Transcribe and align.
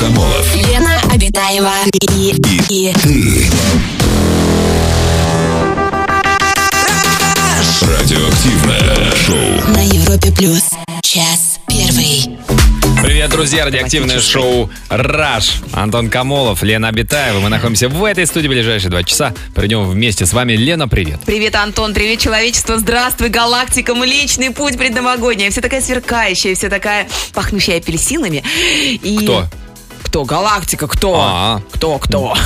Камолов. 0.00 0.56
Лена 0.56 0.98
Обитаева 1.12 1.74
и, 1.92 2.30
и, 2.70 2.92
Ты. 2.94 3.50
Радиоактивное 7.82 9.14
шоу. 9.14 9.74
на 9.74 9.84
Европе 9.84 10.32
плюс. 10.32 10.70
Час 11.02 11.60
первый. 11.68 12.38
Привет, 13.02 13.30
друзья! 13.30 13.66
Радиоактивное 13.66 14.20
шоу 14.20 14.70
«Раш». 14.88 15.60
Антон 15.72 16.08
Камолов, 16.08 16.62
Лена 16.62 16.88
Абитаева. 16.88 17.40
Мы 17.40 17.50
находимся 17.50 17.90
в 17.90 18.02
этой 18.02 18.26
студии 18.26 18.48
ближайшие 18.48 18.90
два 18.90 19.02
часа. 19.02 19.34
Придем 19.54 19.86
вместе 19.86 20.24
с 20.24 20.32
вами. 20.32 20.54
Лена, 20.54 20.88
привет. 20.88 21.20
Привет, 21.26 21.56
Антон, 21.56 21.92
привет, 21.92 22.20
человечество, 22.20 22.78
здравствуй, 22.78 23.28
галактика, 23.28 23.94
Млечный 23.94 24.50
путь 24.50 24.78
предновогодняя, 24.78 25.50
вся 25.50 25.60
такая 25.60 25.82
сверкающая, 25.82 26.54
вся 26.54 26.70
такая 26.70 27.06
пахнущая 27.34 27.76
апельсинами. 27.76 28.42
И... 29.02 29.18
Кто? 29.24 29.46
Кто? 30.02 30.24
Галактика, 30.24 30.86
кто? 30.86 31.20
А. 31.20 31.62
Кто, 31.72 31.98
кто? 31.98 32.36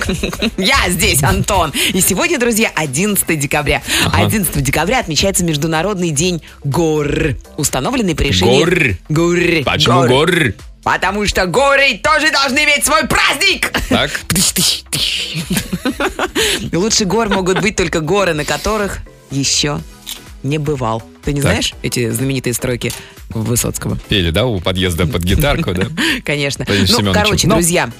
Я 0.56 0.76
здесь, 0.88 1.22
Антон. 1.22 1.72
И 1.92 2.00
сегодня, 2.00 2.38
друзья, 2.38 2.70
11 2.74 3.38
декабря. 3.38 3.82
11 4.12 4.62
декабря 4.62 5.00
отмечается 5.00 5.44
Международный 5.44 6.10
день 6.10 6.42
гор, 6.64 7.36
установленный 7.56 8.14
по 8.14 8.22
решению... 8.22 8.96
Гор? 9.08 9.18
Гор. 9.26 9.64
Почему 9.64 10.06
гор? 10.06 10.54
Потому 10.82 11.26
что 11.26 11.46
горы 11.46 11.98
тоже 12.02 12.30
должны 12.30 12.64
иметь 12.64 12.84
свой 12.84 13.06
праздник. 13.06 13.72
Так? 13.88 14.10
Лучше 16.72 17.04
гор 17.04 17.28
могут 17.28 17.60
быть 17.60 17.76
только 17.76 18.00
горы, 18.00 18.34
на 18.34 18.44
которых 18.44 18.98
еще 19.30 19.80
не 20.44 20.58
бывал. 20.58 21.02
Ты 21.24 21.32
не 21.32 21.40
Так. 21.40 21.50
знаешь 21.50 21.74
эти 21.82 22.10
знаменитые 22.10 22.54
стройки 22.54 22.92
Высоцкого? 23.30 23.98
Пели, 24.08 24.30
да, 24.30 24.46
у 24.46 24.60
подъезда 24.60 25.06
под 25.06 25.22
гитарку, 25.22 25.72
да? 25.74 25.88
Конечно. 26.24 26.64
Ну, 26.68 27.12
короче, 27.12 27.48
друзья, 27.48 27.90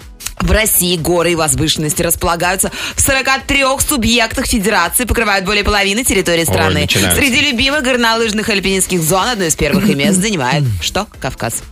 в 0.40 0.50
России 0.50 0.96
горы 0.96 1.32
и 1.32 1.34
возвышенности 1.34 2.02
располагаются 2.02 2.70
в 2.94 3.00
43 3.00 3.64
субъектах 3.80 4.46
федерации, 4.46 5.04
покрывают 5.04 5.44
более 5.44 5.64
половины 5.64 6.04
территории 6.04 6.44
страны. 6.44 6.86
Среди 6.88 7.40
любимых 7.40 7.82
горнолыжных 7.82 8.48
альпинистских 8.48 9.02
зон 9.02 9.28
одно 9.28 9.44
из 9.44 9.56
первых 9.56 9.88
мест 9.94 10.18
занимает 10.20 10.64
что? 10.80 11.06
Кавказ. 11.20 11.62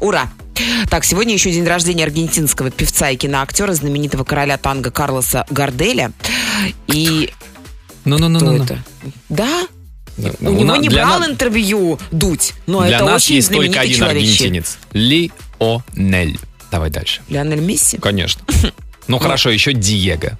Ура! 0.00 0.30
Так, 0.88 1.04
сегодня 1.04 1.34
еще 1.34 1.50
день 1.50 1.66
рождения 1.66 2.04
аргентинского 2.04 2.70
певца 2.70 3.10
и 3.10 3.16
киноактера, 3.16 3.72
знаменитого 3.74 4.24
короля 4.24 4.56
танго 4.56 4.90
Карлоса 4.90 5.44
Гарделя. 5.50 6.12
И 6.86 7.30
кто 8.14 8.28
Ну-ну-ну-ну. 8.28 8.64
это? 8.64 8.78
Да? 9.28 9.66
Да. 10.16 10.30
У 10.40 10.52
него 10.52 10.64
на- 10.64 10.78
не 10.78 10.88
брал 10.88 11.18
на- 11.20 11.26
интервью 11.26 11.98
Дудь, 12.10 12.54
но 12.66 12.82
Для 12.86 12.96
это 12.96 13.04
нас 13.04 13.22
очень 13.24 13.36
есть 13.36 13.52
только 13.52 13.80
один 13.80 13.96
человечек. 13.96 14.40
аргентинец. 14.40 14.78
Лионель. 14.92 16.38
Давай 16.70 16.90
дальше. 16.90 17.20
Лионель 17.28 17.60
Месси? 17.60 17.98
Конечно. 17.98 18.42
Ну 19.08 19.20
хорошо, 19.20 19.50
еще 19.50 19.72
Диего. 19.72 20.36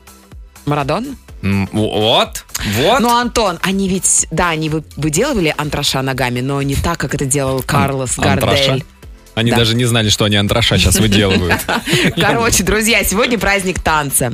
Марадон? 0.65 1.17
Вот, 1.41 2.45
вот. 2.75 2.99
Ну, 3.01 3.15
Антон, 3.17 3.61
они 3.63 3.89
ведь, 3.89 4.27
да, 4.33 4.49
они 4.51 4.69
вы- 4.69 4.83
выделывали 4.97 5.55
антраша 5.57 6.03
ногами, 6.03 6.41
но 6.41 6.61
не 6.63 6.75
так, 6.75 6.99
как 6.99 7.15
это 7.15 7.27
делал 7.27 7.63
Карлос. 7.63 8.17
Гардель. 8.19 8.83
Они 9.37 9.53
Да. 9.53 9.59
даже 9.59 9.77
не 9.77 9.85
знали, 9.85 10.09
что 10.09 10.25
они 10.25 10.35
антраша 10.35 10.79
сейчас 10.79 10.99
выделывают. 10.99 11.61
Короче, 12.17 12.65
друзья, 12.65 13.05
сегодня 13.05 13.39
праздник 13.39 13.79
танца. 13.79 14.33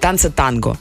Танца 0.00 0.30
танго. 0.30 0.78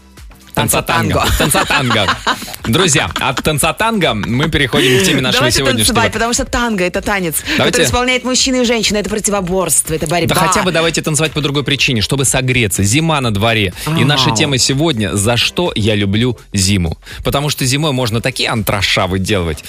Танцатанго. 0.55 1.23
Танцатанго. 1.37 2.07
Друзья, 2.67 3.11
от 3.19 3.43
танцатанго 3.43 4.13
мы 4.15 4.49
переходим 4.49 4.99
к 4.99 5.03
теме 5.05 5.21
нашего 5.21 5.41
Давайте 5.41 5.57
сегодняшнего. 5.59 5.85
танцевать, 5.93 6.13
потому 6.13 6.33
что 6.33 6.45
танго 6.45 6.83
это 6.83 7.01
танец, 7.01 7.35
Давайте. 7.57 7.65
который 7.65 7.85
исполняет 7.85 8.23
мужчина 8.23 8.61
и 8.61 8.65
женщина, 8.65 8.97
это 8.97 9.09
противоборство, 9.09 9.93
это 9.93 10.07
борьба. 10.07 10.33
Да 10.33 10.41
хотя 10.41 10.63
бы 10.63 10.71
давайте 10.71 11.01
танцевать 11.01 11.33
по 11.33 11.41
другой 11.41 11.63
причине, 11.63 12.01
чтобы 12.01 12.25
согреться. 12.25 12.81
Зима 12.83 13.19
на 13.21 13.31
дворе. 13.33 13.73
И 13.85 13.89
Ау. 14.01 14.05
наша 14.05 14.31
тема 14.31 14.57
сегодня 14.57 15.15
«За 15.15 15.37
что 15.37 15.71
я 15.75 15.93
люблю 15.93 16.38
зиму?». 16.53 16.97
Потому 17.23 17.49
что 17.49 17.65
зимой 17.65 17.91
можно 17.91 18.21
такие 18.21 18.49
антраша 18.49 19.07
выделывать. 19.07 19.63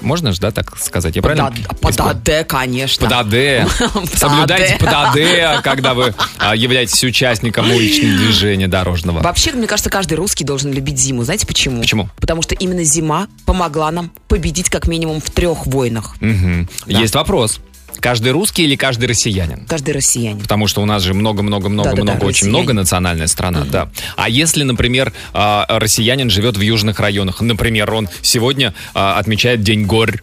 Можно 0.00 0.32
же, 0.32 0.40
да, 0.40 0.50
так 0.52 0.78
сказать? 0.78 1.16
Я 1.16 1.22
правильно? 1.22 1.52
Пода- 1.80 2.04
Подаде, 2.04 2.44
конечно. 2.44 3.06
ПДАД. 3.06 3.68
Соблюдайте 4.14 4.76
ПДАД, 4.78 5.62
когда 5.62 5.94
вы 5.94 6.14
а, 6.38 6.54
являетесь 6.54 7.02
участником 7.04 7.70
уличного 7.70 8.16
движения 8.18 8.68
дорожного. 8.68 9.20
Вообще, 9.20 9.52
мне 9.52 9.66
кажется, 9.66 9.90
каждый 9.90 10.03
русский 10.12 10.44
должен 10.44 10.72
любить 10.72 10.98
зиму. 10.98 11.24
Знаете 11.24 11.46
почему? 11.46 11.80
Почему? 11.80 12.08
Потому 12.20 12.42
что 12.42 12.54
именно 12.54 12.84
зима 12.84 13.28
помогла 13.46 13.90
нам 13.90 14.12
победить 14.28 14.68
как 14.68 14.86
минимум 14.86 15.20
в 15.20 15.30
трех 15.30 15.66
войнах. 15.66 16.16
Мгм. 16.20 16.68
Есть 16.86 17.14
вопрос. 17.14 17.60
Каждый 18.00 18.32
русский 18.32 18.64
или 18.64 18.76
каждый 18.76 19.06
россиянин? 19.06 19.64
Каждый 19.66 19.94
россиянин. 19.94 20.40
Потому 20.40 20.66
что 20.66 20.82
у 20.82 20.84
нас 20.84 21.02
же 21.02 21.14
много-много-много-много, 21.14 22.02
Да-да-да, 22.02 22.26
очень 22.26 22.46
россияне. 22.46 22.58
многонациональная 22.58 23.26
страна, 23.28 23.64
да. 23.64 23.88
А 24.16 24.28
если, 24.28 24.62
например, 24.62 25.12
а, 25.32 25.64
россиянин 25.78 26.28
живет 26.28 26.56
в 26.56 26.60
южных 26.60 27.00
районах, 27.00 27.40
например, 27.40 27.92
он 27.92 28.08
сегодня 28.20 28.74
а, 28.94 29.18
отмечает 29.18 29.62
День 29.62 29.86
гор, 29.86 30.22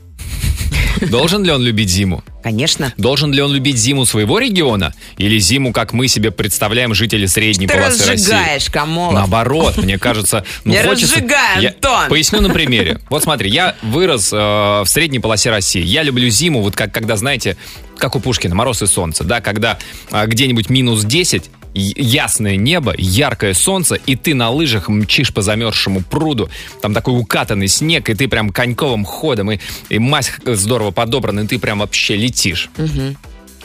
должен 1.10 1.44
ли 1.44 1.52
он 1.52 1.62
любить 1.62 1.90
зиму? 1.90 2.24
Конечно. 2.44 2.94
Должен 2.98 3.32
ли 3.32 3.42
он 3.42 3.54
любить 3.54 3.78
зиму 3.78 4.06
своего 4.06 4.40
региона 4.40 4.94
или 5.18 5.38
зиму, 5.38 5.74
как 5.74 5.94
мы 5.94 6.08
себе 6.08 6.32
представляем, 6.32 6.94
жители 6.96 7.26
средней 7.28 7.68
Ты 7.68 7.74
полосы 7.76 8.08
России? 8.08 8.32
разжигаешь, 8.32 8.70
Камолов. 8.70 9.14
Наоборот, 9.14 9.78
мне 9.78 9.98
кажется, 10.00 10.44
ну, 10.64 10.72
Не 10.74 10.82
хочется... 10.84 11.16
разжигай, 11.16 11.62
Я 11.62 11.70
Антон! 11.70 12.10
Поясню 12.10 12.42
на 12.42 12.50
примере. 12.50 13.00
Вот 13.10 13.24
смотри, 13.24 13.50
я 13.52 13.76
вырос 13.82 14.32
э, 14.34 14.36
в 14.38 14.86
средней 14.88 15.20
полосе 15.20 15.50
России. 15.50 15.82
Я 15.84 16.02
люблю 16.04 16.30
зиму, 16.30 16.62
вот 16.62 16.76
как 16.76 16.94
когда, 16.94 17.16
знаете, 17.18 17.58
как 17.98 18.16
у 18.16 18.20
Пушкина, 18.20 18.56
мороз 18.56 18.82
и 18.82 18.88
солнце, 18.88 19.24
да, 19.24 19.42
когда 19.42 19.78
э, 20.12 20.26
где-нибудь 20.26 20.70
минус 20.70 21.04
10, 21.04 21.44
и- 21.46 21.50
ясное 21.74 22.56
небо, 22.56 22.94
яркое 22.98 23.54
солнце, 23.54 23.96
и 23.96 24.16
ты 24.16 24.34
на 24.34 24.50
лыжах 24.50 24.90
мчишь 24.90 25.34
по 25.34 25.42
замерзшему 25.42 26.02
пруду, 26.02 26.50
там 26.82 26.94
такой 26.94 27.20
укатанный 27.20 27.68
снег, 27.68 28.10
и 28.10 28.14
ты 28.14 28.28
прям 28.28 28.50
коньковым 28.50 29.06
ходом, 29.06 29.52
и, 29.52 29.60
и 29.90 30.00
мазь 30.00 30.32
здорово 30.46 30.92
подобрана, 30.92 31.42
и 31.42 31.48
ты 31.48 31.60
прям 31.60 31.80
вообще 31.80 32.16
летишь. 32.16 32.70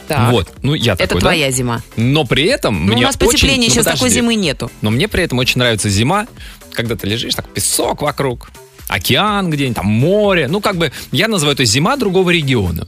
Так. 0.07 0.31
Вот, 0.31 0.53
ну 0.61 0.73
я 0.73 0.93
Это 0.93 1.07
такой, 1.07 1.21
да? 1.21 1.27
твоя 1.27 1.51
зима. 1.51 1.81
Но 1.97 2.23
при 2.23 2.45
этом 2.45 2.85
Ну, 2.85 2.93
мне 2.93 3.03
у 3.03 3.07
нас 3.07 3.17
очень... 3.17 3.27
потепления 3.27 3.67
ну, 3.67 3.73
сейчас 3.73 3.83
такой 3.83 3.99
подожди. 3.99 4.15
зимы 4.15 4.35
нету. 4.35 4.71
Но 4.81 4.89
мне 4.89 5.09
при 5.09 5.23
этом 5.23 5.37
очень 5.39 5.59
нравится 5.59 5.89
зима, 5.89 6.27
когда 6.71 6.95
ты 6.95 7.07
лежишь, 7.07 7.35
так 7.35 7.45
песок 7.49 8.01
вокруг, 8.01 8.49
океан 8.87 9.49
где-нибудь, 9.49 9.75
там 9.75 9.87
море. 9.87 10.47
Ну, 10.47 10.61
как 10.61 10.77
бы, 10.77 10.93
я 11.11 11.27
называю 11.27 11.55
это 11.55 11.65
зима 11.65 11.97
другого 11.97 12.29
региона. 12.29 12.87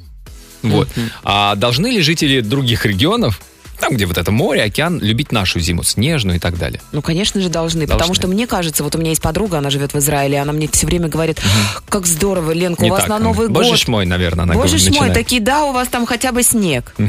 Вот. 0.62 0.88
А 1.24 1.56
должны 1.56 1.88
ли 1.88 2.02
жители 2.02 2.42
других 2.42 2.86
регионов, 2.86 3.42
там, 3.80 3.94
где 3.96 4.06
вот 4.06 4.18
это 4.18 4.32
море, 4.32 4.64
океан, 4.64 5.00
любить 5.00 5.32
нашу 5.32 5.60
зиму, 5.60 5.84
снежную 5.84 6.38
и 6.38 6.40
так 6.40 6.58
далее? 6.58 6.82
Ну, 6.92 7.02
конечно 7.02 7.42
же, 7.42 7.50
должны, 7.50 7.82
Потому 7.84 8.00
Должны. 8.00 8.16
что 8.16 8.28
мне 8.28 8.46
кажется, 8.48 8.84
вот 8.84 8.96
у 8.96 9.00
меня 9.00 9.10
есть 9.10 9.22
подруга, 9.22 9.58
она 9.58 9.70
живет 9.70 9.94
в 9.94 9.98
Израиле, 9.98 10.40
она 10.40 10.54
мне 10.54 10.68
все 10.68 10.86
время 10.88 11.08
говорит, 11.08 11.42
как 11.90 12.06
здорово, 12.06 12.52
Ленка, 12.52 12.84
Не 12.84 12.90
у 12.90 12.94
вас 12.94 13.02
так. 13.02 13.10
на 13.10 13.20
Новый 13.20 13.48
Боже 13.50 13.70
год. 13.72 13.80
ж 13.80 13.88
мой, 13.88 14.06
наверное, 14.06 14.44
она 14.44 14.54
Боже 14.54 14.76
говорит, 14.78 14.86
мой, 14.86 14.92
начинает. 14.92 15.14
такие, 15.14 15.42
да, 15.42 15.66
у 15.66 15.72
вас 15.74 15.88
там 15.88 16.06
хотя 16.06 16.32
бы 16.32 16.44
снег. 16.44 16.94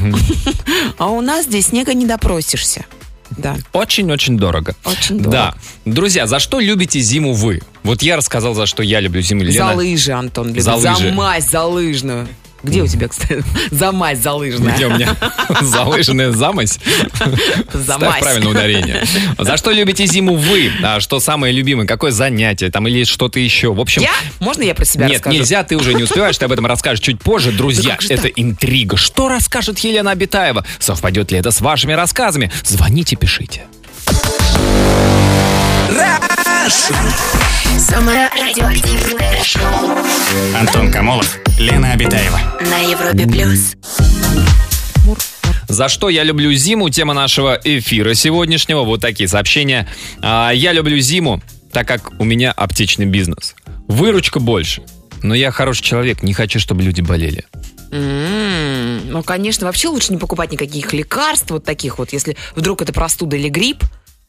А 0.99 1.09
у 1.09 1.21
нас 1.21 1.47
здесь 1.47 1.69
снега 1.69 1.95
не 1.95 2.07
допросишься. 2.07 2.85
Да. 3.31 3.57
Очень-очень 3.73 4.37
дорого. 4.37 4.75
Очень 4.85 5.19
дорого. 5.19 5.31
Да. 5.31 5.55
Друзья, 5.85 6.27
за 6.27 6.39
что 6.41 6.59
любите 6.61 6.99
зиму 7.01 7.33
вы? 7.33 7.61
Вот 7.85 8.03
я 8.03 8.17
рассказал, 8.17 8.55
за 8.55 8.67
что 8.67 8.83
я 8.83 9.01
люблю 9.01 9.21
зиму. 9.23 9.45
За 9.45 9.51
Лена, 9.51 9.75
лыжи, 9.75 10.13
Антон, 10.13 10.49
любит. 10.49 10.65
За 10.65 10.79
За, 10.79 10.93
лыжи. 10.93 11.13
мазь, 11.13 11.49
за 11.49 11.65
лыжную. 11.65 12.29
Где 12.63 12.83
у 12.83 12.87
тебя, 12.87 13.09
кстати? 13.09 13.43
За 13.71 13.91
мазь 13.93 14.19
залыжная. 14.19 14.75
Где 14.75 14.87
у 14.87 14.91
меня 14.91 15.17
залыженная 15.63 16.33
замось? 16.33 16.79
За 17.73 17.83
Ставь 17.95 18.01
мазь. 18.01 18.21
правильное 18.21 18.49
ударение. 18.51 19.03
За 19.39 19.57
что 19.57 19.71
любите 19.71 20.07
зиму 20.07 20.35
вы? 20.37 20.71
А 20.83 21.01
что 21.01 21.21
самое 21.21 21.53
любимое? 21.55 21.87
Какое 21.87 22.11
занятие? 22.11 22.71
Там 22.71 22.87
или 22.87 23.05
что-то 23.05 23.41
еще? 23.41 23.73
В 23.73 23.81
общем, 23.81 24.03
Я? 24.03 24.11
Можно 24.41 24.63
я 24.63 24.75
про 24.75 24.85
себя 24.85 25.07
нет, 25.07 25.17
расскажу? 25.17 25.37
нельзя, 25.39 25.63
ты 25.65 25.77
уже 25.77 25.95
не 25.95 26.03
успеваешь, 26.03 26.37
ты 26.37 26.45
об 26.45 26.53
этом 26.53 26.67
расскажешь 26.67 27.01
чуть 27.05 27.21
позже. 27.21 27.51
Друзья, 27.53 27.97
же 28.01 28.09
это 28.13 28.25
так? 28.25 28.33
интрига. 28.37 28.97
Что 28.97 29.29
расскажет 29.29 29.79
Елена 29.81 30.11
Абитаева? 30.11 30.65
Совпадет 30.79 31.33
ли 31.33 31.39
это 31.39 31.51
с 31.51 31.61
вашими 31.61 31.93
рассказами? 31.95 32.51
Звоните, 32.65 33.17
пишите. 33.17 33.63
Самое 37.79 38.29
радиоактивное 38.39 39.43
шоу 39.43 39.99
Антон 40.59 40.93
Камолов, 40.93 41.39
Лена 41.61 41.93
Обитаева. 41.93 42.41
на 42.63 42.79
Европе 42.79 43.27
плюс. 43.27 43.75
За 45.69 45.89
что 45.89 46.09
я 46.09 46.25
люблю 46.25 46.53
зиму? 46.55 46.89
Тема 46.91 47.13
нашего 47.15 47.61
эфира 47.63 48.15
сегодняшнего. 48.15 48.83
Вот 48.83 49.01
такие 49.03 49.29
сообщения. 49.29 49.87
А, 50.23 50.51
я 50.53 50.73
люблю 50.73 50.99
зиму, 50.99 51.43
так 51.71 51.87
как 51.87 52.19
у 52.19 52.25
меня 52.25 52.51
аптечный 52.51 53.05
бизнес. 53.07 53.55
Выручка 53.89 54.41
больше. 54.41 54.83
Но 55.23 55.35
я 55.35 55.51
хороший 55.51 55.83
человек, 55.85 56.23
не 56.23 56.33
хочу, 56.33 56.59
чтобы 56.59 56.83
люди 56.83 57.03
болели. 57.03 57.45
М, 57.93 59.11
Ну, 59.11 59.23
конечно, 59.23 59.67
вообще 59.67 59.89
лучше 59.89 60.13
не 60.13 60.19
покупать 60.19 60.53
никаких 60.53 60.93
лекарств 60.95 61.51
вот 61.51 61.65
таких 61.65 61.99
вот, 61.99 62.13
если 62.15 62.37
вдруг 62.57 62.81
это 62.81 62.93
простуда 62.95 63.37
или 63.37 63.49
грипп. 63.49 63.85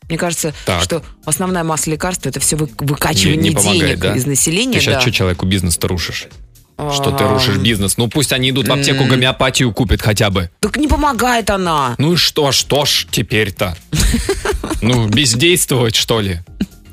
Мне 0.09 0.17
кажется, 0.17 0.53
Так. 0.65 0.83
что 0.83 1.01
основная 1.25 1.63
масса 1.63 1.89
лекарств 1.89 2.25
это 2.25 2.39
все 2.41 2.57
Не, 2.57 2.67
выкачивание 2.79 3.37
не 3.37 3.51
помогает, 3.51 3.79
денег 3.81 3.99
да? 3.99 4.15
из 4.15 4.25
населения. 4.25 4.73
Ты 4.73 4.79
сейчас 4.81 4.95
да. 4.95 5.01
что 5.01 5.11
человеку 5.11 5.45
бизнес-то 5.45 5.87
рушишь? 5.87 6.27
Что 6.77 7.11
ты 7.11 7.27
рушишь 7.27 7.57
бизнес. 7.57 7.97
Ну 7.97 8.07
пусть 8.07 8.33
они 8.33 8.49
идут 8.49 8.67
в 8.67 8.71
аптеку 8.71 9.05
гомеопатию 9.05 9.71
купят 9.73 10.01
хотя 10.01 10.29
бы. 10.29 10.49
Так 10.61 10.77
не 10.77 10.87
помогает 10.87 11.49
она. 11.49 11.95
Ну 11.97 12.13
и 12.13 12.15
что, 12.15 12.51
что 12.51 12.85
ж 12.85 13.07
теперь-то? 13.11 13.75
Ну, 14.81 15.07
бездействовать, 15.07 15.95
что 15.95 16.21
ли? 16.21 16.39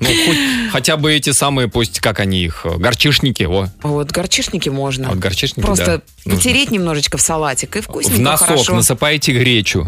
Ну, 0.01 0.09
хоть, 0.09 0.37
хотя 0.73 0.99
бы 0.99 1.11
эти 1.13 1.31
самые, 1.33 1.69
пусть, 1.69 2.01
как 2.01 2.21
они 2.21 2.43
их, 2.45 2.67
горчишники, 2.77 3.45
о. 3.45 3.69
Вот 3.83 4.11
горчишники 4.11 4.69
можно. 4.69 5.09
Вот 5.09 5.19
горчишники, 5.19 5.65
Просто 5.65 6.03
да, 6.25 6.31
потереть 6.33 6.71
немножечко 6.71 7.17
в 7.17 7.23
салатик 7.23 7.77
и 7.77 7.81
вкусненько, 7.81 8.19
В 8.19 8.21
носок 8.21 8.49
хорошо. 8.49 8.75
насыпаете 8.75 9.33
гречу. 9.33 9.87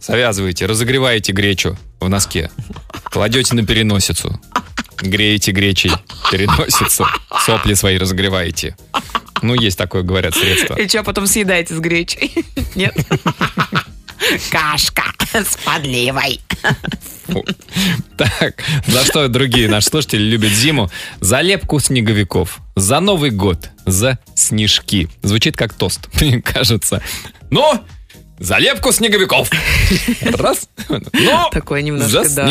Завязываете, 0.00 0.66
разогреваете 0.66 1.32
гречу 1.32 1.76
в 2.00 2.08
носке. 2.08 2.50
Кладете 3.04 3.54
на 3.54 3.64
переносицу. 3.64 4.40
Греете 5.00 5.52
гречей 5.52 5.92
переносицу. 6.30 7.06
Сопли 7.44 7.74
свои 7.74 7.98
разогреваете. 7.98 8.76
Ну, 9.42 9.54
есть 9.54 9.76
такое, 9.76 10.02
говорят, 10.02 10.34
средство. 10.34 10.74
И 10.74 10.88
что, 10.88 11.02
потом 11.02 11.26
съедаете 11.26 11.74
с 11.74 11.78
гречей? 11.78 12.32
Нет? 12.74 12.94
Кашка 14.50 15.04
с 15.34 15.56
подливой. 15.64 16.40
Фу. 17.26 17.44
Так, 18.16 18.62
за 18.86 19.04
что 19.04 19.28
другие 19.28 19.68
наши 19.68 19.88
слушатели 19.88 20.22
любят 20.22 20.50
зиму? 20.50 20.90
За 21.20 21.40
лепку 21.40 21.78
снеговиков, 21.80 22.60
за 22.76 23.00
Новый 23.00 23.30
год, 23.30 23.70
за 23.84 24.18
снежки. 24.34 25.08
Звучит 25.22 25.56
как 25.56 25.74
тост, 25.74 26.08
мне 26.20 26.40
кажется. 26.40 27.02
Ну, 27.50 27.80
за 28.38 28.58
лепку 28.58 28.92
снеговиков. 28.92 29.50
Раз. 30.22 30.68
Ну, 30.88 31.48
Такое 31.52 31.82
немножко, 31.82 32.24
за 32.24 32.34
да. 32.34 32.46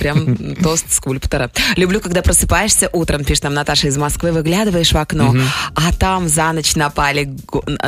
Прям 0.00 0.54
тост 0.62 0.90
скульптора. 0.90 1.50
Люблю, 1.76 2.00
когда 2.00 2.22
просыпаешься 2.22 2.88
утром, 2.92 3.24
пишет 3.24 3.44
нам 3.44 3.54
Наташа 3.54 3.88
из 3.88 3.96
Москвы, 3.96 4.32
выглядываешь 4.32 4.92
в 4.92 4.96
окно, 4.96 5.34
а 5.74 5.92
там 5.92 6.28
за 6.28 6.50
ночь 6.52 6.74
напали, 6.74 7.36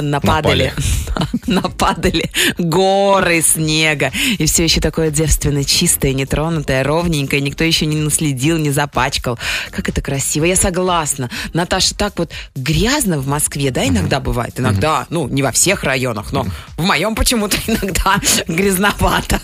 нападали, 0.01 0.73
нападали 1.47 2.31
горы 2.59 3.43
снега. 3.43 4.13
И 4.39 4.47
все 4.47 4.65
еще 4.65 4.81
такое 4.81 5.11
девственно 5.11 5.65
чистое, 5.65 6.13
нетронутое, 6.13 6.85
ровненькое, 6.85 7.41
никто 7.41 7.65
еще 7.65 7.87
не 7.87 7.97
наследил, 7.97 8.59
не 8.59 8.71
запачкал. 8.71 9.39
Как 9.71 9.89
это 9.89 10.01
красиво. 10.03 10.45
Я 10.45 10.57
согласна. 10.57 11.31
Наташа, 11.55 11.95
так 11.95 12.19
вот 12.19 12.31
грязно 12.55 13.19
в 13.19 13.27
Москве, 13.27 13.71
да, 13.71 13.87
иногда 13.89 14.21
бывает? 14.21 14.61
Иногда, 14.61 15.07
ну, 15.11 15.29
не 15.29 15.43
во 15.43 15.53
всех 15.53 15.83
районах, 15.85 16.33
но 16.33 16.47
в 16.77 16.85
моем 16.85 17.15
почему-то 17.15 17.57
иногда 17.67 18.21
грязновато. 18.47 19.41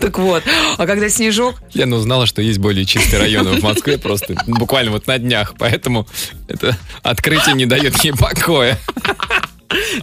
Так 0.00 0.18
вот, 0.18 0.42
а 0.78 0.86
когда 0.86 1.08
снежок, 1.08 1.49
Лена 1.74 1.96
узнала, 1.96 2.26
что 2.26 2.42
есть 2.42 2.58
более 2.58 2.84
чистые 2.84 3.20
районы 3.20 3.52
в 3.52 3.62
Москве 3.62 3.98
просто 3.98 4.34
буквально 4.46 4.90
вот 4.92 5.06
на 5.06 5.18
днях, 5.18 5.54
поэтому 5.58 6.06
это 6.48 6.76
открытие 7.02 7.54
не 7.54 7.66
дает 7.66 8.02
ей 8.04 8.12
покоя. 8.12 8.78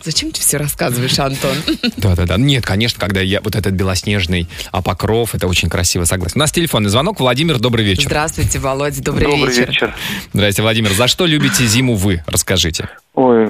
Зачем 0.04 0.32
ты 0.32 0.40
все 0.40 0.58
рассказываешь, 0.58 1.20
Антон? 1.20 1.56
Да-да-да. 1.98 2.38
Нет, 2.38 2.66
конечно, 2.66 3.00
когда 3.00 3.20
я 3.20 3.42
вот 3.42 3.56
этот 3.56 3.74
белоснежный 3.74 4.48
а, 4.72 4.82
покров, 4.82 5.36
это 5.36 5.48
очень 5.48 5.70
красиво, 5.70 6.06
согласен. 6.06 6.34
У 6.38 6.40
нас 6.40 6.52
телефонный 6.52 6.90
звонок. 6.90 7.20
Владимир, 7.20 7.60
добрый 7.60 7.84
вечер. 7.84 8.04
Здравствуйте, 8.04 8.60
Володя, 8.60 9.04
добрый, 9.04 9.26
Добрый 9.26 9.50
вечер. 9.54 9.68
вечер. 9.68 9.96
Здрасте, 10.32 10.62
Владимир. 10.62 10.92
За 10.94 11.08
что 11.08 11.26
любите 11.26 11.66
зиму 11.66 11.96
вы? 11.96 12.24
Расскажите. 12.28 12.90
Ой, 13.14 13.50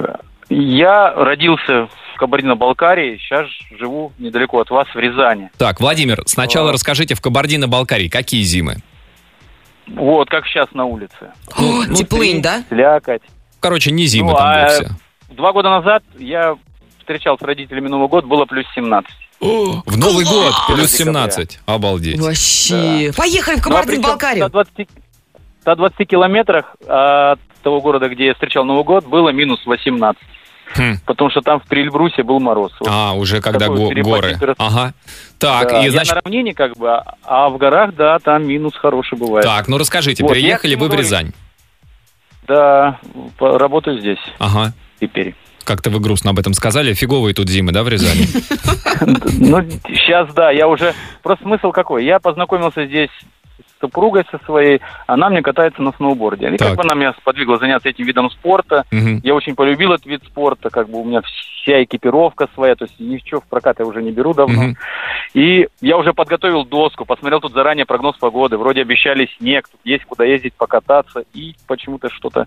я 0.50 1.14
родился 1.14 1.86
в 1.86 2.07
Кабардино-Балкарии, 2.18 3.16
сейчас 3.18 3.46
живу 3.78 4.12
недалеко 4.18 4.60
от 4.60 4.70
вас 4.70 4.86
в 4.94 4.98
Рязани. 4.98 5.50
Так, 5.56 5.80
Владимир, 5.80 6.22
сначала 6.26 6.68
А. 6.70 6.72
расскажите 6.72 7.14
в 7.14 7.20
Кабардино-Балкарии, 7.22 8.08
какие 8.08 8.42
зимы? 8.42 8.76
Вот, 9.86 10.28
как 10.28 10.46
сейчас 10.46 10.68
на 10.72 10.84
улице. 10.84 11.32
О, 11.56 11.62
Ну, 11.86 11.94
теплынь, 11.94 12.42
да? 12.42 12.62
Слякоть. 12.68 13.22
Короче, 13.60 13.90
не 13.90 14.06
зимы 14.06 14.32
Ну, 14.32 14.36
там 14.36 14.46
а 14.46 14.62
вовсе. 14.64 14.90
Два 15.30 15.52
года 15.52 15.70
назад 15.70 16.02
я 16.18 16.56
встречал 16.98 17.38
с 17.38 17.42
родителями 17.42 17.88
Новый 17.88 18.08
год, 18.08 18.26
было 18.26 18.44
плюс 18.44 18.66
17. 18.74 19.10
В 19.40 19.96
Новый 19.96 20.24
год 20.24 20.52
плюс 20.66 20.92
Декабря. 20.92 21.26
17. 21.26 21.60
Обалдеть. 21.64 22.20
Вообще. 22.20 23.12
Поехали 23.16 23.56
в 23.56 23.66
Ну, 23.66 23.76
а 23.76 23.82
причем 23.82 24.02
Кабардино-Балкарию. 24.02 24.48
120, 24.48 24.88
120 25.62 26.08
километрах 26.08 26.76
от 26.86 27.38
того 27.62 27.80
города, 27.80 28.08
где 28.08 28.26
я 28.26 28.34
встречал 28.34 28.64
Новый 28.64 28.84
год, 28.84 29.06
было 29.06 29.30
минус 29.30 29.64
18. 29.64 30.20
Хм. 30.76 30.96
Потому 31.06 31.30
что 31.30 31.40
там 31.40 31.60
в 31.60 31.64
Прильбрусе 31.64 32.22
был 32.22 32.40
мороз. 32.40 32.72
Вот. 32.80 32.88
А, 32.90 33.12
уже 33.12 33.40
когда 33.40 33.66
Такой 33.66 33.94
го- 33.94 34.02
горы. 34.02 34.38
Ага. 34.58 34.92
Так, 35.38 35.70
Да, 35.70 35.84
и 35.86 35.88
значит... 35.88 36.14
на 36.14 36.20
равнине 36.22 36.52
как 36.54 36.76
бы, 36.76 36.90
а- 36.90 37.14
а 37.24 37.48
в 37.48 37.56
горах, 37.58 37.94
да, 37.94 38.18
там 38.18 38.46
минус 38.46 38.74
хороший 38.76 39.16
бывает. 39.18 39.44
Так, 39.46 39.68
ну 39.68 39.78
расскажите, 39.78 40.22
Вот, 40.22 40.32
приехали 40.32 40.72
я 40.72 40.78
вы 40.78 40.88
в 40.88 40.94
Рязань? 40.94 41.32
Да, 42.46 42.98
работаю 43.38 43.98
здесь 44.00 44.18
Ага. 44.38 44.72
теперь. 45.00 45.34
Как-то 45.64 45.90
вы 45.90 46.00
грустно 46.00 46.30
об 46.30 46.38
этом 46.38 46.54
сказали. 46.54 46.94
Фиговые 46.94 47.34
тут 47.34 47.48
зимы, 47.48 47.72
да, 47.72 47.82
в 47.82 47.88
Рязани? 47.88 48.26
Ну, 49.38 49.60
сейчас, 49.86 50.32
да, 50.34 50.50
я 50.50 50.66
уже... 50.66 50.94
Просто 51.22 51.44
смысл 51.44 51.70
какой? 51.72 52.04
Я 52.04 52.18
познакомился 52.18 52.86
здесь 52.86 53.10
супругой 53.80 54.24
со 54.30 54.38
своей, 54.44 54.80
она 55.06 55.28
мне 55.30 55.42
катается 55.42 55.82
на 55.82 55.92
сноуборде. 55.92 56.48
И 56.48 56.56
Так. 56.56 56.68
как 56.68 56.76
бы 56.78 56.82
она 56.84 56.94
меня 56.94 57.12
сподвигла 57.20 57.58
заняться 57.58 57.88
этим 57.88 58.04
видом 58.06 58.30
спорта. 58.30 58.84
Мгм. 58.90 59.20
Я 59.22 59.34
очень 59.34 59.54
полюбил 59.54 59.92
этот 59.92 60.06
вид 60.06 60.22
спорта, 60.26 60.70
как 60.70 60.88
бы 60.88 61.00
у 61.00 61.04
меня 61.04 61.20
вся 61.62 61.82
экипировка 61.82 62.48
своя, 62.54 62.74
то 62.76 62.84
есть 62.86 62.98
ничего 62.98 63.40
в 63.40 63.44
прокат 63.44 63.78
я 63.78 63.84
уже 63.86 64.02
не 64.02 64.10
беру 64.10 64.32
давно. 64.34 64.62
Мгм. 64.62 64.76
И 65.34 65.68
я 65.80 65.96
уже 65.98 66.12
подготовил 66.14 66.64
доску, 66.64 67.04
посмотрел 67.04 67.40
тут 67.40 67.52
заранее 67.52 67.84
прогноз 67.84 68.16
погоды. 68.16 68.56
Вроде 68.56 68.80
обещали 68.82 69.28
снег, 69.38 69.68
тут 69.70 69.80
есть 69.84 70.04
куда 70.04 70.24
ездить, 70.24 70.54
покататься. 70.54 71.24
И 71.34 71.54
почему-то 71.66 72.08
что-то 72.08 72.46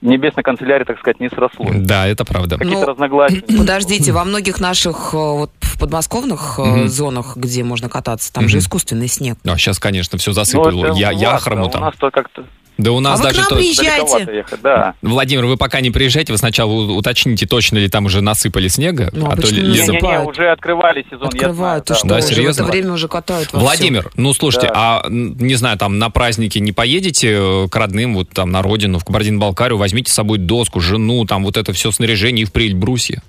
в 0.00 0.06
небесной 0.06 0.42
канцелярии, 0.42 0.84
так 0.84 0.98
сказать, 0.98 1.20
не 1.20 1.28
срослось. 1.28 1.76
Да, 1.76 2.06
это 2.06 2.24
правда. 2.24 2.56
Какие-то 2.56 2.80
Ну, 2.80 2.86
разногласия. 2.86 3.42
Подождите, 3.58 4.12
во 4.12 4.24
многих 4.24 4.60
наших 4.60 5.10
э, 5.12 5.16
вот 5.16 5.50
в 5.60 5.78
подмосковных 5.78 6.58
Мгм. 6.58 6.88
зонах, 6.88 7.36
где 7.36 7.62
можно 7.64 7.88
кататься, 7.88 8.32
там 8.32 8.44
же 8.48 8.56
Мгм. 8.56 8.62
искусственный 8.64 9.08
снег. 9.08 9.36
А 9.44 9.56
сейчас, 9.58 9.78
конечно, 9.78 10.16
все 10.18 10.30
Ну, 10.30 10.36
это 10.80 10.94
Я, 10.98 11.10
у 11.10 11.12
вас, 11.12 11.22
яхрому 11.22 11.62
да, 11.64 11.68
У 11.68 11.70
там. 11.72 11.80
нас-то 11.82 12.10
как-то 12.10 12.44
Да 12.78 12.92
у 12.92 13.00
нас 13.00 13.20
А 13.20 13.22
вы 13.22 13.28
к 13.28 13.32
даже 13.32 13.40
нам 13.40 13.48
то... 13.50 13.56
приезжайте. 13.56 14.36
ехать, 14.36 14.60
да. 14.62 14.94
Владимир, 15.02 15.44
вы 15.46 15.56
пока 15.56 15.80
не 15.80 15.90
приезжайте, 15.90 16.32
вы 16.32 16.38
сначала 16.38 16.72
уточните, 16.72 17.46
точно 17.46 17.78
ли 17.78 17.88
там 17.88 18.06
уже 18.06 18.22
насыпали 18.22 18.68
снега. 18.68 19.10
Ну, 19.12 19.26
а 19.26 19.30
то 19.30 19.32
обычно 19.34 19.54
ли- 19.56 19.62
не 19.68 19.76
засыпают. 19.78 20.02
Не-не-не, 20.02 20.28
уже 20.30 20.50
открывали 20.50 21.06
сезон, 21.10 21.28
Открывают, 21.28 21.84
ты 21.84 21.92
я 21.92 21.98
что, 21.98 22.06
знаю. 22.08 22.20
Да, 22.22 22.26
уже 22.26 22.34
серьезно? 22.34 22.62
в 22.64 22.66
это 22.68 22.72
время 22.76 22.92
уже 22.94 23.08
катают 23.08 23.52
Владимир, 23.52 24.10
ну 24.16 24.32
слушайте, 24.34 24.68
Да. 24.68 25.02
а 25.04 25.06
не 25.10 25.54
знаю, 25.54 25.76
там 25.78 25.98
на 25.98 26.08
праздники 26.10 26.58
не 26.58 26.72
поедете 26.72 27.28
э, 27.38 27.68
к 27.70 27.76
родным, 27.76 28.14
вот 28.14 28.30
там 28.30 28.50
на 28.50 28.62
родину, 28.62 28.98
в 28.98 29.04
Кабардино-Балкарию, 29.04 29.76
возьмите 29.76 30.10
с 30.10 30.14
собой 30.14 30.38
доску, 30.38 30.80
жену, 30.80 31.24
там 31.26 31.44
вот 31.44 31.56
это 31.56 31.72
все 31.72 31.90
снаряжение 31.92 32.42
и 32.44 32.46
в 32.46 32.52
Прильбрусье. 32.52 33.22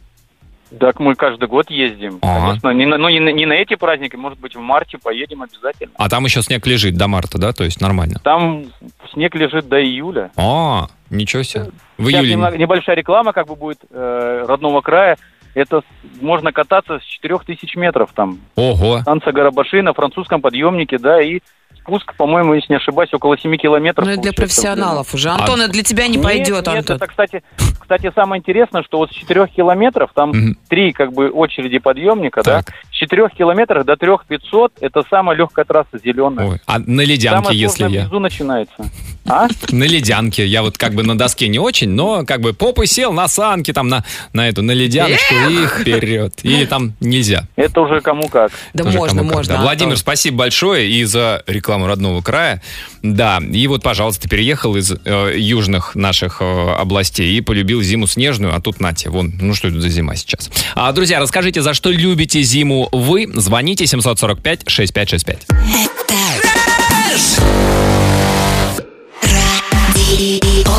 Так 0.80 1.00
мы 1.00 1.16
каждый 1.16 1.48
год 1.48 1.70
ездим. 1.70 2.20
Ага. 2.22 2.58
Конечно, 2.62 2.70
не 2.72 2.86
на, 2.86 2.98
ну, 2.98 3.10
не, 3.10 3.20
не 3.20 3.46
на 3.46 3.54
эти 3.54 3.76
праздники, 3.76 4.16
может 4.16 4.40
быть, 4.40 4.56
в 4.56 4.60
марте 4.60 4.98
поедем 4.98 5.42
обязательно. 5.44 5.92
А 5.98 6.10
там 6.10 6.26
еще 6.26 6.42
снег 6.42 6.66
лежит 6.66 6.96
до 6.96 7.08
марта, 7.08 7.38
да, 7.38 7.54
то 7.54 7.64
есть 7.64 7.80
нормально. 7.82 8.20
Там 8.24 8.66
снег 9.14 9.36
лежит 9.36 9.68
до 9.68 9.84
июля. 9.84 10.32
А, 10.36 10.88
ничего 11.10 11.44
себе. 11.44 11.70
В 11.98 12.06
Сейчас 12.08 12.22
июле. 12.22 12.34
немного- 12.34 12.58
небольшая 12.58 12.96
реклама 12.96 13.34
как 13.34 13.48
бы 13.48 13.56
будет 13.56 13.80
э, 13.92 14.46
родного 14.48 14.82
края. 14.82 15.18
Это 15.54 15.82
можно 16.20 16.52
кататься 16.52 16.98
с 17.00 17.04
4000 17.04 17.78
метров 17.78 18.10
там. 18.16 18.40
Ого. 18.56 19.02
Станция 19.02 19.34
Горобаши 19.34 19.84
на 19.84 19.94
французском 19.94 20.42
подъемнике, 20.42 20.98
да, 20.98 21.22
и 21.22 21.42
спуск, 21.84 22.16
по-моему, 22.16 22.54
если 22.54 22.74
не 22.74 22.78
ошибаюсь, 22.78 23.14
около 23.14 23.38
7 23.38 23.56
километров. 23.58 24.06
Ну, 24.06 24.14
это 24.14 24.22
для 24.22 24.34
профессионалов 24.34 25.14
уже. 25.14 25.30
А- 25.30 25.36
Антон, 25.36 25.62
это 25.62 25.72
для 25.72 25.84
тебя 25.84 26.08
не 26.08 26.16
Нет, 26.16 26.24
пойдет, 26.24 26.66
нет, 26.66 26.68
Антон. 26.68 26.96
это, 26.96 27.08
кстати, 27.08 27.44
кстати, 27.80 28.12
самое 28.16 28.40
интересное, 28.40 28.84
что 28.84 28.98
вот 29.00 29.12
с 29.12 29.14
4 29.14 29.48
километров, 29.48 30.12
там 30.16 30.32
три 30.70 30.94
как 30.94 31.14
бы 31.14 31.30
очереди 31.30 31.80
подъемника, 31.80 32.42
да, 32.44 32.62
Так. 32.64 32.74
с 32.90 32.93
4 33.04 33.30
километров 33.38 33.86
до 33.86 33.96
3500 33.96 34.74
это 34.82 35.04
самая 35.10 35.38
легкая 35.38 35.66
трасса 35.66 36.00
зеленая. 36.04 36.48
Ой, 36.48 36.62
а 36.66 36.80
на 36.80 37.02
ледянке, 37.02 37.44
Самое 37.44 37.60
если 37.60 37.84
я. 37.90 38.02
внизу 38.04 38.20
начинается. 38.20 38.76
А? 39.26 39.48
На 39.72 39.86
ледянке. 39.86 40.46
Я 40.46 40.64
вот 40.64 40.78
как 40.78 40.96
бы 40.96 41.04
на 41.04 41.18
доске 41.18 41.48
не 41.48 41.58
очень, 41.58 41.90
но 41.90 42.26
как 42.26 42.42
бы 42.42 42.54
попой 42.54 42.88
сел 42.88 43.14
на 43.14 43.30
санки, 43.30 43.72
там 43.72 43.88
на, 43.88 44.04
на 44.34 44.50
эту, 44.50 44.62
на 44.64 44.72
ледяночку 44.72 45.34
и 45.50 45.66
вперед. 45.66 46.34
Или 46.44 46.66
там 46.66 46.94
нельзя. 47.00 47.48
Это 47.56 47.80
уже 47.80 48.02
кому 48.02 48.28
как. 48.28 48.52
Да 48.74 48.84
можно, 48.84 49.24
как, 49.24 49.32
можно. 49.34 49.56
да. 49.56 49.62
Владимир, 49.62 49.98
спасибо 49.98 50.40
большое 50.40 50.90
и 50.90 51.06
за 51.06 51.42
рекламу 51.48 51.88
родного 51.88 52.22
края. 52.22 52.62
Да, 53.02 53.40
и 53.40 53.68
вот, 53.68 53.82
пожалуйста, 53.82 54.28
переехал 54.28 54.76
из 54.76 54.92
э, 54.92 55.34
южных 55.38 55.96
наших 55.96 56.42
э, 56.42 56.72
областей 56.74 57.38
и 57.38 57.42
полюбил 57.42 57.82
зиму 57.82 58.08
снежную, 58.08 58.56
а 58.56 58.62
тут 58.62 58.80
нате, 58.80 59.10
вон, 59.10 59.34
ну 59.42 59.54
что 59.54 59.70
это 59.70 59.80
за 59.80 59.90
зима 59.90 60.16
сейчас. 60.16 60.50
А, 60.76 60.92
друзья, 60.92 61.20
расскажите, 61.20 61.62
за 61.62 61.74
что 61.74 61.92
любите 61.92 62.42
зиму 62.42 62.90
вы? 62.94 63.28
Звоните 63.34 63.86
745-6565. 63.86 65.48
Радио. 69.22 70.74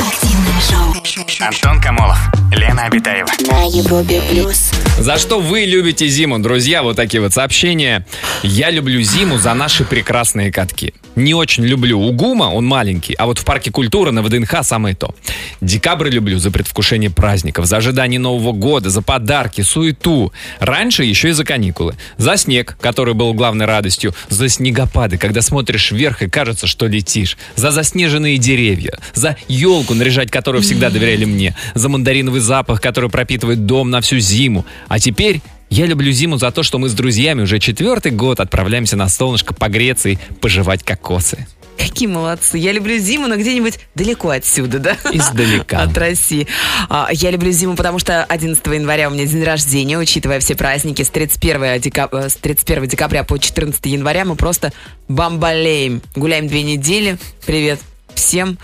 Активное 0.00 0.60
шоу. 0.60 0.94
Антон 1.40 1.80
Камолов, 1.80 2.18
Лена 2.56 2.84
Обитаева. 2.84 3.28
На 3.50 3.64
Европе 3.64 4.22
плюс. 4.30 4.70
За 4.98 5.18
что 5.18 5.40
вы 5.40 5.66
любите 5.66 6.08
зиму, 6.08 6.38
друзья? 6.38 6.82
Вот 6.82 6.96
такие 6.96 7.20
вот 7.20 7.34
сообщения. 7.34 8.06
Я 8.42 8.70
люблю 8.70 9.02
зиму 9.02 9.36
за 9.36 9.52
наши 9.52 9.84
прекрасные 9.84 10.50
катки. 10.50 10.94
Не 11.16 11.34
очень 11.34 11.64
люблю 11.64 11.98
УГУМа, 11.98 12.44
он 12.44 12.66
маленький, 12.66 13.14
а 13.14 13.24
вот 13.24 13.38
в 13.38 13.44
парке 13.44 13.70
культуры 13.70 14.10
на 14.10 14.22
ВДНХ 14.22 14.62
самое 14.62 14.94
то. 14.94 15.14
Декабрь 15.62 16.10
люблю 16.10 16.38
за 16.38 16.50
предвкушение 16.50 17.10
праздников, 17.10 17.64
за 17.64 17.78
ожидание 17.78 18.20
Нового 18.20 18.52
года, 18.52 18.90
за 18.90 19.00
подарки, 19.00 19.62
суету. 19.62 20.32
Раньше 20.58 21.04
еще 21.04 21.30
и 21.30 21.32
за 21.32 21.44
каникулы. 21.44 21.94
За 22.18 22.36
снег, 22.36 22.76
который 22.80 23.14
был 23.14 23.32
главной 23.32 23.64
радостью, 23.64 24.14
за 24.28 24.48
снегопады, 24.50 25.16
когда 25.16 25.40
смотришь 25.40 25.90
вверх 25.90 26.22
и 26.22 26.28
кажется, 26.28 26.66
что 26.66 26.86
летишь, 26.86 27.38
за 27.54 27.70
заснеженные 27.70 28.36
деревья, 28.36 28.98
за 29.14 29.36
елку, 29.48 29.94
наряжать 29.94 30.30
которую 30.30 30.62
всегда 30.62 30.90
доверяли 30.90 31.24
мне, 31.24 31.56
за 31.74 31.88
мандариновый 31.88 32.40
запах, 32.46 32.80
который 32.80 33.10
пропитывает 33.10 33.66
дом 33.66 33.90
на 33.90 34.00
всю 34.00 34.18
зиму. 34.18 34.64
А 34.88 34.98
теперь 34.98 35.42
я 35.68 35.86
люблю 35.86 36.12
зиму 36.12 36.38
за 36.38 36.50
то, 36.52 36.62
что 36.62 36.78
мы 36.78 36.88
с 36.88 36.94
друзьями 36.94 37.42
уже 37.42 37.58
четвертый 37.58 38.12
год 38.12 38.40
отправляемся 38.40 38.96
на 38.96 39.08
солнышко 39.08 39.52
погреться 39.52 40.10
и 40.10 40.18
пожевать 40.40 40.82
кокосы. 40.82 41.46
Какие 41.76 42.08
молодцы. 42.08 42.56
Я 42.56 42.72
люблю 42.72 42.96
зиму, 42.98 43.26
но 43.26 43.36
где-нибудь 43.36 43.78
далеко 43.94 44.30
отсюда, 44.30 44.78
да? 44.78 44.96
Издалека. 45.12 45.82
От 45.82 45.98
России. 45.98 46.46
А, 46.88 47.08
Я 47.12 47.30
люблю 47.30 47.50
зиму, 47.52 47.76
потому 47.76 47.98
что 47.98 48.24
11 48.24 48.64
января 48.66 49.08
у 49.08 49.12
меня 49.12 49.26
день 49.26 49.44
рождения, 49.44 49.98
учитывая 49.98 50.40
все 50.40 50.54
праздники. 50.54 51.02
С 51.02 51.10
31, 51.10 51.80
декабря, 51.80 52.30
с 52.30 52.36
31 52.36 52.88
декабря 52.88 53.24
по 53.24 53.38
14 53.38 53.84
января 53.86 54.24
мы 54.24 54.36
просто 54.36 54.72
бомбалеем. 55.08 56.00
Гуляем 56.14 56.48
две 56.48 56.62
недели. 56.62 57.18
Привет 57.44 57.80
всем 58.14 58.58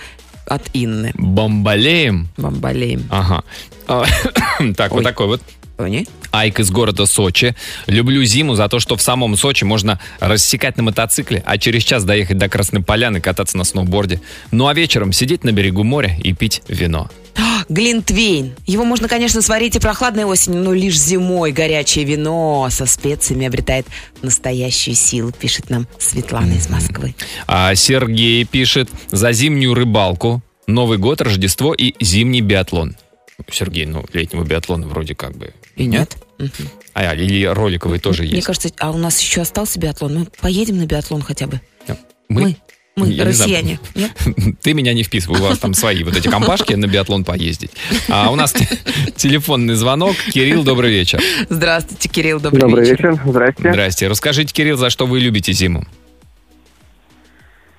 от 0.46 0.62
Инны. 0.72 1.12
Бомбалеем. 1.14 2.28
Бомбалеем. 2.37 3.06
Ага. 3.11 3.44
А, 3.88 4.04
Так, 4.76 4.90
вот 4.92 4.99
Ой. 4.99 5.04
такой 5.04 5.26
вот. 5.26 5.42
Поняли? 5.76 6.06
Айк 6.30 6.61
из 6.61 6.70
города 6.70 7.06
Сочи. 7.06 7.54
Люблю 7.87 8.22
зиму 8.25 8.54
за 8.54 8.68
то, 8.68 8.78
что 8.78 8.96
в 8.96 9.02
самом 9.02 9.37
Сочи 9.37 9.64
можно 9.64 9.99
рассекать 10.20 10.76
на 10.76 10.82
мотоцикле, 10.82 11.42
а 11.46 11.58
через 11.58 11.82
час 11.82 12.04
доехать 12.04 12.38
до 12.38 12.49
Красной 12.49 12.82
Поляны, 12.82 13.20
кататься 13.20 13.56
на 13.58 13.64
сноуборде. 13.64 14.20
Ну 14.50 14.66
а 14.68 14.75
вечером 14.75 15.12
сидеть 15.12 15.44
на 15.44 15.52
берегу 15.52 15.82
моря 15.82 16.16
и 16.22 16.32
пить 16.32 16.62
вино. 16.68 17.11
Глинтвейн. 17.69 18.55
Его 18.67 18.85
можно, 18.85 19.09
конечно, 19.09 19.41
сварить 19.41 19.77
и 19.77 19.81
прохладной 19.81 20.25
осенью, 20.25 20.62
но 20.62 20.73
лишь 20.73 20.99
зимой 20.99 21.53
горячее 21.53 22.05
вино 22.05 22.69
со 22.71 22.87
специями 22.87 23.47
обретает 23.47 23.87
настоящую 24.21 24.95
силу, 24.95 25.33
пишет 25.33 25.71
нам 25.71 25.87
Светлана 25.99 26.53
из 26.53 26.69
Москвы. 26.69 27.15
А 27.47 27.75
Сергей 27.75 28.45
пишет 28.45 28.91
за 29.11 29.33
зимнюю 29.33 29.75
рыбалку, 29.75 30.43
Новый 30.67 30.99
год, 30.99 31.21
Рождество 31.21 31.75
и 31.75 31.95
зимний 32.01 32.41
биатлон. 32.41 32.97
Сергей, 33.51 33.87
ну, 33.87 34.05
летнего 34.12 34.45
биатлона 34.45 34.87
вроде 34.87 35.15
как 35.15 35.37
бы 35.37 35.53
И 35.77 35.87
нет? 35.87 36.17
А, 36.95 37.15
или 37.15 37.45
роликовый 37.47 37.99
тоже 37.99 38.23
Мне 38.23 38.33
есть. 38.33 38.47
кажется, 38.47 38.71
а 38.79 38.91
у 38.91 38.99
нас 38.99 39.19
еще 39.19 39.41
остался 39.41 39.81
биатлон. 39.81 40.19
Мы 40.19 40.27
поедем 40.41 40.79
на 40.79 40.87
биатлон 40.87 41.23
хотя 41.23 41.47
бы. 41.47 41.61
Мы? 42.29 42.43
Мы, 42.43 42.57
мы, 42.94 43.06
Я 43.08 43.25
не 43.25 43.32
знаю. 43.32 43.50
россияне. 43.50 43.78
Нет? 43.94 44.12
Ты 44.62 44.75
меня 44.75 44.92
не 44.92 45.02
вписывай, 45.02 45.40
у 45.40 45.42
вас 45.42 45.58
там 45.58 45.72
свои 45.72 46.04
вот 46.04 46.14
эти 46.16 46.28
компашки 46.28 46.75
на 46.75 46.87
биатлон 46.87 47.25
поездить. 47.25 47.70
А 48.08 48.30
у 48.30 48.37
нас 48.37 48.52
те- 48.52 48.68
телефонный 49.16 49.75
звонок. 49.75 50.14
Кирилл, 50.32 50.62
добрый 50.62 50.90
вечер. 50.90 51.20
Здравствуйте, 51.49 52.08
Кирилл, 52.08 52.38
добрый, 52.40 52.61
Добрый 52.61 52.84
вечер. 52.90 53.12
вечер, 53.12 53.22
здрасте. 53.25 53.70
Здрасте. 53.72 54.08
Расскажите, 54.08 54.52
Кирилл, 54.52 54.76
за 54.76 54.90
что 54.90 55.06
вы 55.06 55.20
любите 55.20 55.52
зиму? 55.52 55.84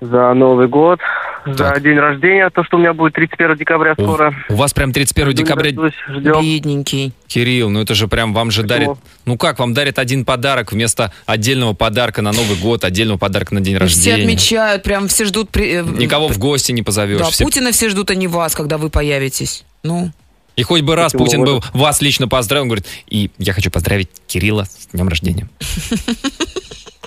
За 0.02 0.34
Новый 0.34 0.68
год, 0.68 1.00
за 1.46 1.54
Так. 1.56 1.82
день 1.84 1.98
рождения, 1.98 2.50
то, 2.50 2.64
что 2.64 2.78
у 2.78 2.80
меня 2.80 2.94
будет 2.94 3.14
31 3.14 3.58
декабря 3.58 3.94
скоро. 3.94 4.34
У 4.50 4.56
вас 4.56 4.74
прям 4.74 4.92
31 4.94 5.34
декабря... 5.34 5.72
Ждем. 5.72 6.42
Бедненький. 6.42 7.14
Кирилл, 7.28 7.70
ну 7.70 7.82
это 7.82 7.94
же 7.96 8.08
прям 8.08 8.34
вам 8.34 8.52
же 8.52 8.64
дарит... 8.64 8.90
Ну 9.26 9.38
как, 9.38 9.60
вам 9.60 9.74
дарят 9.74 10.00
один 10.00 10.26
подарок 10.26 10.72
вместо 10.72 11.12
отдельного 11.26 11.74
подарка 11.74 12.22
на 12.22 12.32
Новый 12.32 12.56
год, 12.58 12.84
отдельного 12.86 13.18
подарка 13.18 13.54
на 13.56 13.62
день 13.62 13.74
И 13.74 13.78
Все 13.78 13.84
рождения. 14.12 14.24
отмечают, 14.24 14.84
прям 14.84 15.08
все 15.08 15.26
ждут... 15.26 15.50
при- 15.50 15.80
э, 15.80 15.84
Никого 15.84 16.28
в 16.28 16.38
гости 16.38 16.72
не 16.72 16.84
позовешь. 16.84 17.20
Да, 17.20 17.30
Все- 17.30 17.44
Путина 17.44 17.72
все 17.72 17.90
ждут, 17.90 18.12
а 18.12 18.16
не 18.16 18.28
вас, 18.28 18.56
когда 18.56 18.78
вы 18.78 18.90
появитесь. 18.90 19.66
Ну, 19.84 20.12
И 20.56 20.64
хоть 20.64 20.82
бы 20.82 20.96
раз 20.96 21.12
Почему? 21.14 21.26
Путин 21.26 21.44
бы 21.46 21.62
вас 21.74 22.02
лично 22.02 22.28
поздравил, 22.28 22.64
он 22.64 22.68
говорит, 22.70 22.86
и 23.08 23.32
я 23.40 23.54
хочу 23.54 23.72
поздравить 23.72 24.10
Кирилла 24.28 24.66
с 24.66 24.88
днем 24.94 25.08
рождения. 25.10 25.50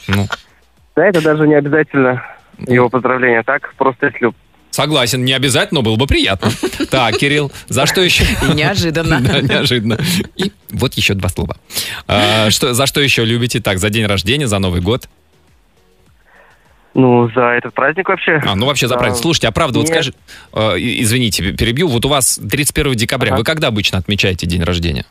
Ну, 0.09 0.29
Да, 0.95 1.07
это 1.07 1.21
даже 1.21 1.47
не 1.49 1.55
обязательно 1.55 2.23
его 2.59 2.89
поздравления, 2.89 3.43
так? 3.43 3.75
Просто 3.77 4.07
если 4.07 4.33
согласен, 4.71 5.25
не 5.25 5.33
обязательно, 5.33 5.81
но 5.81 5.85
было 5.85 5.97
бы 5.97 6.07
приятно. 6.07 6.51
Так, 6.91 7.17
Кирилл, 7.17 7.51
за 7.67 7.87
что 7.87 8.03
еще? 8.03 8.25
и 8.25 8.55
неожиданно. 8.55 9.21
Да, 9.23 9.41
неожиданно. 9.41 9.99
И 10.37 10.53
вот 10.71 10.95
еще 10.95 11.15
два 11.15 11.29
слова. 11.31 11.57
А, 12.07 12.51
что, 12.51 12.75
за 12.75 12.87
что 12.87 13.01
еще 13.01 13.25
любите? 13.25 13.61
Так, 13.61 13.79
за 13.79 13.89
день 13.91 14.07
рождения, 14.07 14.47
за 14.47 14.59
Новый 14.59 14.81
год? 14.81 15.09
ну, 16.97 17.29
за 17.35 17.43
этот 17.51 17.75
праздник 17.75 18.09
вообще. 18.09 18.41
А, 18.45 18.55
ну 18.55 18.65
вообще 18.67 18.89
за 18.89 18.97
праздник. 18.97 19.21
Слушайте, 19.21 19.49
а 19.49 19.53
правда, 19.53 19.79
вот 19.79 19.89
Нет. 19.89 19.95
скажи, 19.95 20.15
э, 20.55 20.79
извините, 20.79 21.53
перебью, 21.53 21.89
вот 21.89 22.05
у 22.07 22.09
вас 22.09 22.39
31 22.39 22.95
декабря, 22.95 23.33
Ага. 23.33 23.39
вы 23.39 23.45
когда 23.45 23.69
обычно 23.69 23.99
отмечаете 23.99 24.47
день 24.47 24.63
рождения? 24.63 25.05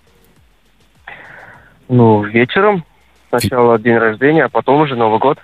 Ну, 1.87 2.23
вечером. 2.23 2.83
Сначала 3.29 3.77
день 3.77 3.97
рождения, 3.97 4.45
а 4.45 4.49
потом 4.49 4.81
уже 4.81 4.95
Новый 4.95 5.19
год. 5.19 5.37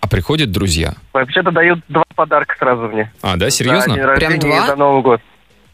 А 0.00 0.08
приходят 0.08 0.50
друзья? 0.52 0.94
Вообще-то 1.12 1.50
дают 1.50 1.80
два 1.88 2.04
подарка 2.14 2.54
сразу 2.58 2.82
мне. 2.82 3.12
А, 3.22 3.36
да, 3.36 3.50
За 3.50 3.58
день 3.58 3.68
серьезно? 3.68 3.96
рождения 3.96 4.38
два? 4.38 4.64
и 4.64 4.66
за 4.68 4.76
Новый 4.76 5.02
год. 5.02 5.20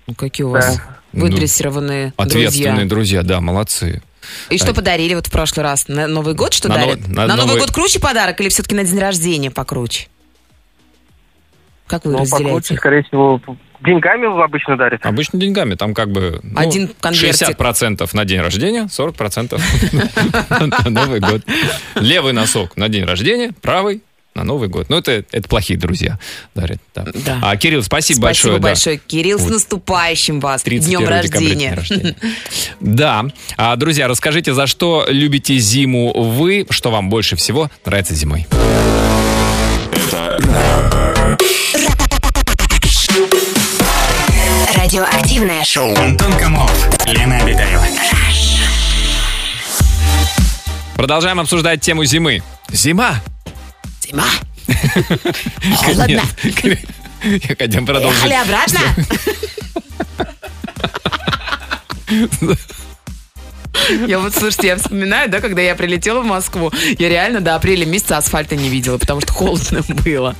Ну, 0.07 0.15
какие 0.15 0.45
у 0.47 0.51
вас 0.51 0.81
Ну, 1.13 1.23
выдрессированные 1.23 2.13
Ответственные 2.17 2.87
друзья. 2.87 3.21
друзья, 3.21 3.23
да, 3.23 3.41
молодцы. 3.41 4.03
И 4.51 4.59
что 4.59 4.73
подарили 4.73 5.15
вот 5.15 5.27
в 5.27 5.31
прошлый 5.33 5.65
раз? 5.65 5.89
На 5.89 6.07
Новый 6.07 6.35
год 6.35 6.55
что 6.55 6.69
На 6.69 6.77
дарят? 6.77 7.01
Новый- 7.01 7.15
на 7.15 7.27
на 7.27 7.37
Новый 7.37 7.47
Новый- 7.49 7.61
год 7.61 7.73
круче 7.73 8.01
подарок 8.01 8.41
или 8.41 8.49
все-таки 8.49 8.75
на 8.75 8.85
день 8.85 8.99
рождения 8.99 9.51
покруче? 9.51 10.07
Как 11.87 12.05
вы 12.05 12.13
Ну, 12.13 12.19
покруче, 12.19 12.35
разделяете? 12.45 12.77
скорее 12.77 13.03
всего, 13.03 13.41
деньгами 13.85 14.43
обычно 14.43 14.77
дарят. 14.77 15.05
Обычно 15.05 15.39
деньгами, 15.39 15.75
там 15.75 15.93
как 15.93 16.11
бы... 16.11 16.41
ну, 16.43 16.59
Один 16.59 16.89
конвертик. 17.01 17.49
60% 17.59 18.09
на 18.15 18.25
день 18.25 18.41
рождения, 18.41 18.85
40% 18.89 19.61
на 20.85 20.91
Новый 20.91 21.21
год. 21.21 21.43
Левый 21.97 22.33
носок 22.33 22.77
на 22.77 22.89
день 22.89 23.05
рождения, 23.05 23.53
правый 23.61 24.03
на 24.35 24.45
Новый 24.45 24.69
год. 24.69 24.89
Ну, 24.89 24.97
это, 24.97 25.25
это 25.31 25.49
плохие 25.49 25.79
друзья 25.79 26.19
дарят. 26.55 26.79
Да. 26.95 27.05
Да. 27.15 27.39
А, 27.43 27.57
Кирилл, 27.57 27.83
спасибо, 27.83 28.17
Спасибо 28.19 28.23
большое. 28.25 28.55
да. 28.55 28.61
большое, 28.61 28.99
Кирилл. 28.99 29.39
С 29.39 29.43
Вот. 29.43 29.53
наступающим 29.53 30.41
вас. 30.41 30.63
31 30.63 30.99
Днем 30.99 31.09
рождения. 31.09 32.17
Да. 32.81 33.27
А, 33.57 33.77
друзья, 33.77 34.09
расскажите, 34.09 34.55
за 34.55 34.67
что 34.67 35.05
любите 35.09 35.57
зиму 35.59 36.13
вы, 36.15 36.67
что 36.71 36.91
вам 36.91 37.11
больше 37.11 37.37
всего 37.37 37.71
нравится 37.85 38.15
зимой? 38.15 38.47
Радиоактивное 44.77 45.65
шоу. 45.65 45.95
Антон 45.97 46.33
Камолов, 46.39 46.89
Лена 47.07 47.37
Обитаева. 47.39 47.85
Продолжаем 50.97 51.41
обсуждать 51.41 51.81
тему 51.81 52.05
зимы. 52.05 52.43
Зима! 52.71 53.17
Зима. 54.13 54.27
Холодно. 55.79 56.23
Нет. 56.63 57.59
Хотим 57.59 57.87
продолжить. 57.87 58.23
Ехали 58.23 58.35
обратно? 58.35 58.81
Я 64.07 64.19
вот, 64.19 64.35
слушайте, 64.35 64.69
я 64.69 64.77
вспоминаю, 64.77 65.31
да, 65.31 65.41
когда 65.41 65.63
я 65.63 65.75
прилетела 65.75 66.21
в 66.21 66.27
Москву, 66.27 66.71
я 66.99 67.09
реально 67.09 67.41
до 67.41 67.57
апреля 67.57 67.87
месяца 67.87 68.19
асфальта 68.19 68.55
не 68.55 68.69
видела, 68.69 68.99
потому 68.99 69.21
что 69.23 69.33
холодно 69.33 69.83
было. 70.05 70.37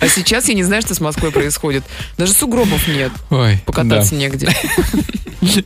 А 0.00 0.08
сейчас 0.08 0.48
я 0.48 0.54
не 0.54 0.62
знаю, 0.64 0.82
что 0.82 0.94
с 0.94 1.00
Москвой 1.00 1.32
происходит. 1.32 1.82
Даже 2.18 2.32
сугробов 2.32 2.86
нет. 2.86 3.10
Ой, 3.30 3.58
Покататься 3.64 4.10
да. 4.10 4.16
негде. 4.16 4.48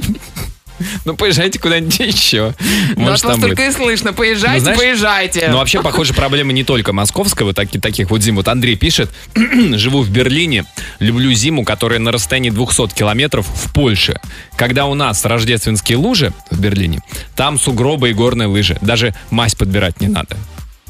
Ну, 1.04 1.14
поезжайте 1.16 1.58
куда-нибудь 1.58 1.98
еще. 2.00 2.54
Может, 2.96 3.24
от 3.24 3.30
вас 3.32 3.40
только 3.40 3.56
будет. 3.56 3.68
и 3.68 3.72
слышно. 3.72 4.12
Поезжайте, 4.12 4.58
Ну, 4.58 4.60
знаешь, 4.60 4.78
поезжайте. 4.78 5.48
Ну, 5.50 5.56
вообще, 5.58 5.82
похоже, 5.82 6.14
проблема 6.14 6.52
не 6.52 6.64
только 6.64 6.92
московская, 6.92 7.44
вот 7.44 7.56
таки- 7.56 7.78
таких 7.78 8.10
вот 8.10 8.22
зим. 8.22 8.36
Вот 8.36 8.48
Андрей 8.48 8.76
пишет, 8.76 9.10
живу 9.34 10.02
в 10.02 10.10
Берлине, 10.10 10.64
люблю 10.98 11.32
зиму, 11.32 11.64
которая 11.64 11.98
на 11.98 12.12
расстоянии 12.12 12.50
200 12.50 12.94
километров 12.94 13.46
в 13.46 13.72
Польше. 13.72 14.20
Когда 14.56 14.86
у 14.86 14.94
нас 14.94 15.24
рождественские 15.24 15.98
лужи 15.98 16.32
в 16.50 16.60
Берлине, 16.60 17.00
там 17.36 17.58
сугробы 17.58 18.10
и 18.10 18.12
горные 18.12 18.48
лыжи. 18.48 18.78
Даже 18.80 19.14
мазь 19.30 19.54
подбирать 19.54 20.00
не 20.00 20.08
надо. 20.08 20.36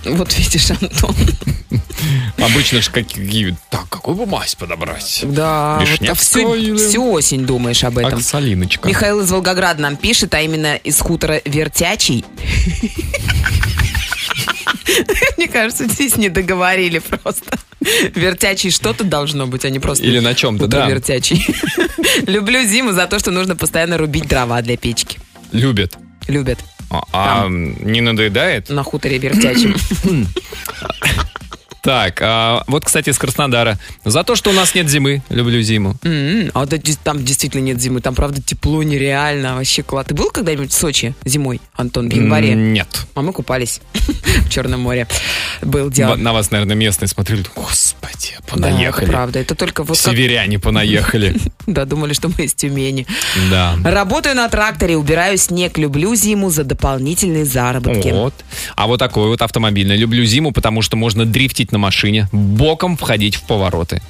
Вот 0.05 0.37
видишь, 0.39 0.71
Антон. 0.71 1.15
Обычно 2.39 2.81
же 2.81 2.91
какие... 2.91 3.57
Так, 3.71 3.89
какую 3.89 4.17
бы 4.17 4.27
мазь 4.27 4.55
подобрать? 4.55 5.21
Да, 5.25 5.79
вот 5.81 5.89
Вишневского 5.89 6.15
всю, 6.15 6.55
или- 6.55 6.77
всю 6.77 7.11
осень 7.11 7.45
думаешь 7.45 7.85
об 7.85 7.99
этом. 7.99 8.15
Оксалиночка. 8.19 8.89
Михаил 8.89 9.21
из 9.21 9.31
Волгограда 9.31 9.83
нам 9.83 9.97
пишет, 9.97 10.35
а 10.35 10.41
именно 10.41 10.77
из 10.77 10.99
хутора 11.01 11.43
Вертячий. 11.45 12.25
Мне 15.37 15.49
кажется, 15.49 15.87
здесь 15.87 16.17
не 16.17 16.29
договорили 16.29 16.99
просто. 16.99 17.59
Вертячий 17.81 18.71
что-то 18.71 19.05
должно 19.05 19.47
быть, 19.47 19.65
а 19.65 19.71
не 19.71 19.79
просто 19.79 20.05
Или 20.05 20.19
на 20.21 20.35
чем-то, 20.35 20.67
да. 20.67 20.89
Вертячий. 20.89 21.47
Люблю 22.27 22.63
зиму 22.65 22.93
за 22.93 23.07
то, 23.07 23.19
что 23.19 23.31
нужно 23.31 23.57
постоянно 23.57 23.99
рубить 23.99 24.27
дрова 24.27 24.61
для 24.63 24.77
печки. 24.77 25.19
Любят. 25.53 25.97
Любят 26.29 26.59
А, 26.91 27.03
а 27.13 27.49
не 27.49 28.01
надоедает? 28.01 28.69
на 28.71 28.83
хуторе 28.83 29.19
Вертячем. 29.19 29.75
Так, 31.89 32.19
а, 32.21 32.65
вот, 32.67 32.85
кстати, 32.85 33.09
из 33.09 33.19
Краснодара. 33.19 33.79
За 34.05 34.23
то, 34.23 34.37
что 34.37 34.51
у 34.51 34.53
нас 34.53 34.75
нет 34.75 34.91
зимы, 34.91 35.23
люблю 35.31 35.63
зиму. 35.63 35.97
М, 36.03 36.51
А 36.53 36.67
да, 36.67 36.77
дес- 36.77 36.99
там 37.03 37.25
действительно 37.25 37.63
нет 37.63 37.81
зимы. 37.81 38.03
Там, 38.03 38.15
правда, 38.15 38.43
тепло 38.43 38.83
нереально. 38.83 39.57
Вообще 39.57 39.83
клад. 39.83 40.09
Ты 40.09 40.15
был 40.15 40.29
когда-нибудь 40.31 40.71
в 40.71 40.75
Сочи 40.75 41.15
зимой, 41.25 41.63
Антон, 41.75 42.11
в 42.11 42.13
январе? 42.13 42.53
М, 42.53 42.75
Нет. 42.75 43.07
А 43.15 43.23
мы 43.23 43.33
купались 43.33 43.81
в 43.95 44.51
Черном 44.51 44.83
море. 44.83 45.07
Был 45.63 45.89
дело. 45.91 46.17
На 46.17 46.35
вас, 46.35 46.51
наверное, 46.51 46.77
местные 46.77 47.09
смотрели. 47.09 47.43
Господи, 47.57 48.33
Да, 48.33 48.37
это 48.39 48.43
понаехали. 48.53 49.07
правда. 49.07 49.39
Это 49.39 49.55
только 49.55 49.83
вот 49.83 49.97
как... 49.99 50.13
Северяне 50.13 50.59
понаехали. 50.59 51.37
Да, 51.69 51.85
думали, 51.85 52.15
что 52.15 52.29
мы 52.31 52.47
из 52.47 52.55
Тюмени. 52.55 53.07
Да. 53.51 53.77
Работаю 53.85 54.35
на 54.35 54.49
тракторе, 54.49 54.97
убираю 54.97 55.37
снег, 55.37 55.77
люблю 55.77 56.15
зиму 56.15 56.49
за 56.49 56.65
дополнительные 56.65 57.45
заработки. 57.45 58.09
Вот. 58.09 58.33
А 58.75 58.87
вот 58.87 58.97
такой 58.99 59.29
вот 59.29 59.43
автомобильный. 59.43 59.99
Люблю 59.99 60.25
зиму, 60.25 60.53
потому 60.53 60.81
что 60.81 60.97
можно 60.97 61.27
дрифтить 61.27 61.71
на 61.71 61.77
машине, 61.79 62.29
боком 62.33 62.97
входить 62.97 63.37
в 63.37 63.43
повороты. 63.47 64.03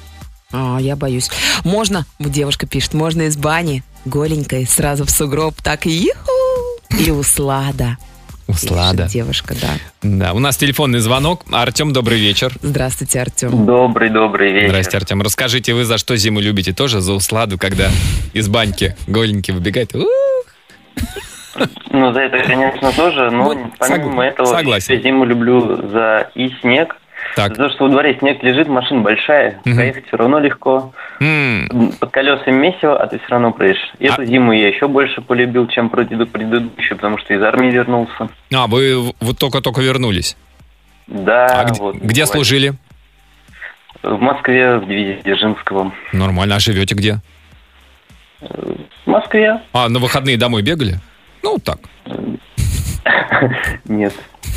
А, 0.51 0.77
я 0.79 0.95
боюсь. 0.95 1.29
Можно, 1.63 2.05
девушка 2.19 2.65
пишет, 2.67 2.93
можно 2.93 3.23
из 3.23 3.37
бани, 3.37 3.83
голенькой, 4.05 4.65
сразу 4.65 5.05
в 5.05 5.11
сугроб, 5.11 5.55
так 5.61 5.85
и 5.85 5.91
юху, 5.91 6.99
и 6.99 7.11
услада. 7.11 7.97
Услада. 8.47 9.03
Пишет 9.03 9.11
девушка, 9.13 9.55
да. 9.61 9.67
Да, 10.01 10.33
у 10.33 10.39
нас 10.39 10.57
телефонный 10.57 10.97
звонок. 10.99 11.43
Артем, 11.51 11.93
добрый 11.93 12.19
вечер. 12.19 12.51
Здравствуйте, 12.63 13.21
Артем. 13.21 13.67
Добрый, 13.67 14.09
добрый 14.09 14.51
вечер. 14.51 14.69
Здрасте, 14.69 14.97
Артем. 14.97 15.21
Расскажите, 15.21 15.75
вы 15.75 15.85
за 15.85 15.99
что 15.99 16.17
зиму 16.17 16.39
любите? 16.39 16.73
Тоже 16.73 16.99
за 16.99 17.13
усладу, 17.13 17.59
когда 17.59 17.91
из 18.33 18.47
баньки 18.47 18.95
голенький 19.05 19.53
выбегает? 19.53 19.93
Ну, 21.91 22.13
за 22.13 22.19
это, 22.21 22.39
конечно, 22.47 22.91
тоже, 22.93 23.29
но 23.31 23.43
Вот, 23.43 23.57
помимо 23.77 24.23
сог- 24.23 24.27
этого, 24.27 24.45
согласен. 24.47 24.95
я 24.95 25.01
зиму 25.01 25.25
люблю 25.25 25.87
за 25.91 26.31
и 26.35 26.49
снег. 26.61 26.95
Так. 27.35 27.55
За 27.55 27.63
то, 27.63 27.69
что 27.69 27.83
во 27.85 27.89
дворе 27.91 28.17
снег 28.19 28.41
лежит, 28.43 28.67
машина 28.67 29.01
большая, 29.01 29.59
Мгм. 29.65 29.75
проехать 29.75 30.07
все 30.07 30.17
равно 30.17 30.39
легко. 30.39 30.93
М, 31.19 31.91
Под 31.99 32.11
колесами 32.11 32.55
месиво, 32.57 32.97
а 33.01 33.07
ты 33.07 33.17
все 33.19 33.27
равно 33.29 33.51
проедешь. 33.51 33.91
Эту 33.99 34.21
А- 34.21 34.25
зиму 34.25 34.51
я 34.51 34.67
еще 34.69 34.87
больше 34.87 35.21
полюбил, 35.21 35.67
чем 35.67 35.89
предыдущую, 35.89 36.97
потому 36.97 37.17
что 37.19 37.33
из 37.33 37.41
армии 37.41 37.69
вернулся. 37.71 38.29
А, 38.53 38.67
вы 38.67 39.13
вот 39.19 39.37
только-только 39.37 39.81
вернулись. 39.81 40.35
Да, 41.07 41.45
А 41.47 41.63
где, 41.65 41.79
вот. 41.81 41.95
где 41.95 42.01
буквально. 42.23 42.25
служили? 42.25 42.73
В 44.03 44.19
Москве, 44.21 44.77
в 44.77 44.87
дивизии 44.87 45.21
Дзержинского. 45.23 45.91
Нормально. 46.13 46.55
А 46.55 46.59
живете 46.59 46.95
где? 46.95 47.17
В 48.41 49.07
Москве? 49.07 49.59
А, 49.73 49.89
на 49.89 49.99
выходные 49.99 50.37
домой 50.37 50.61
бегали? 50.61 50.95
Ну, 51.43 51.57
так. 51.57 51.79
Нет, 53.85 54.13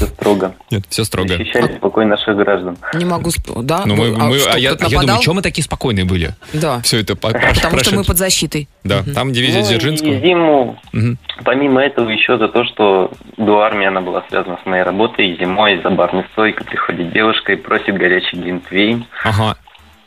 все 0.06 0.14
строго. 0.14 0.54
Нет, 0.71 0.85
все 0.88 1.04
строго. 1.04 1.28
Защищали 1.37 1.76
спокойно 1.76 2.11
наших 2.12 2.37
граждан. 2.37 2.76
Не 2.94 3.04
могу... 3.04 3.30
сп- 3.30 3.62
Да? 3.62 3.82
Ну, 3.87 3.94
мы, 3.97 4.14
А 4.18 4.25
мы- 4.26 4.38
что, 4.38 4.52
а 4.52 4.59
я, 4.59 4.71
кто-то 4.75 4.90
я 4.90 5.00
думаю, 5.00 5.23
что 5.23 5.35
мы 5.35 5.42
такие 5.42 5.64
спокойные 5.64 6.04
были? 6.04 6.35
Да. 6.52 6.80
Все 6.82 6.99
это 7.00 7.14
по- 7.16 7.30
Потому 7.30 7.78
что 7.78 7.94
мы 7.97 8.04
под 8.04 8.18
защитой. 8.18 8.68
Да, 8.85 9.02
там 9.14 9.32
дивизия 9.32 9.61
Ну, 9.61 9.66
Дзержинского. 9.66 10.09
и 10.11 10.21
зиму, 10.21 10.78
Мгм. 10.92 11.18
помимо 11.44 11.80
этого, 11.82 12.09
еще 12.11 12.37
за 12.38 12.49
то, 12.49 12.64
что 12.64 13.12
до 13.37 13.61
армии 13.61 13.87
она 13.87 14.00
была 14.00 14.25
связана 14.28 14.59
с 14.62 14.66
моей 14.66 14.82
работой, 14.82 15.28
и 15.30 15.38
зимой 15.38 15.80
за 15.82 15.90
барной 15.90 16.25
стойкой 16.32 16.66
приходит 16.66 17.12
девушка 17.12 17.52
и 17.52 17.56
просит 17.56 17.97
горячий 17.97 18.37
глинтвейн. 18.37 19.06
Ага. 19.25 19.56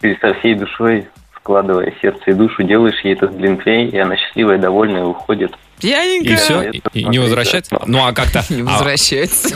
Ты 0.02 0.18
со 0.22 0.34
всей 0.36 0.56
душой, 0.56 1.08
вкладывая 1.46 1.94
сердце 2.02 2.32
и 2.32 2.34
душу, 2.34 2.64
делаешь 2.64 3.00
ей 3.04 3.14
этот 3.14 3.36
глинтвейн, 3.36 3.90
и 3.90 3.98
она 4.00 4.18
счастливая, 4.18 4.58
довольная, 4.58 5.04
уходит. 5.04 5.52
Пьяненькая. 5.80 6.34
И 6.34 6.36
все? 6.38 6.62
И, 6.72 6.82
и 6.94 7.04
не 7.04 7.20
возвращается? 7.20 7.80
Ну, 7.86 8.04
а 8.04 8.14
как-то... 8.14 8.44
Не 8.52 8.62
а, 8.62 8.66
возвращается. 8.66 9.56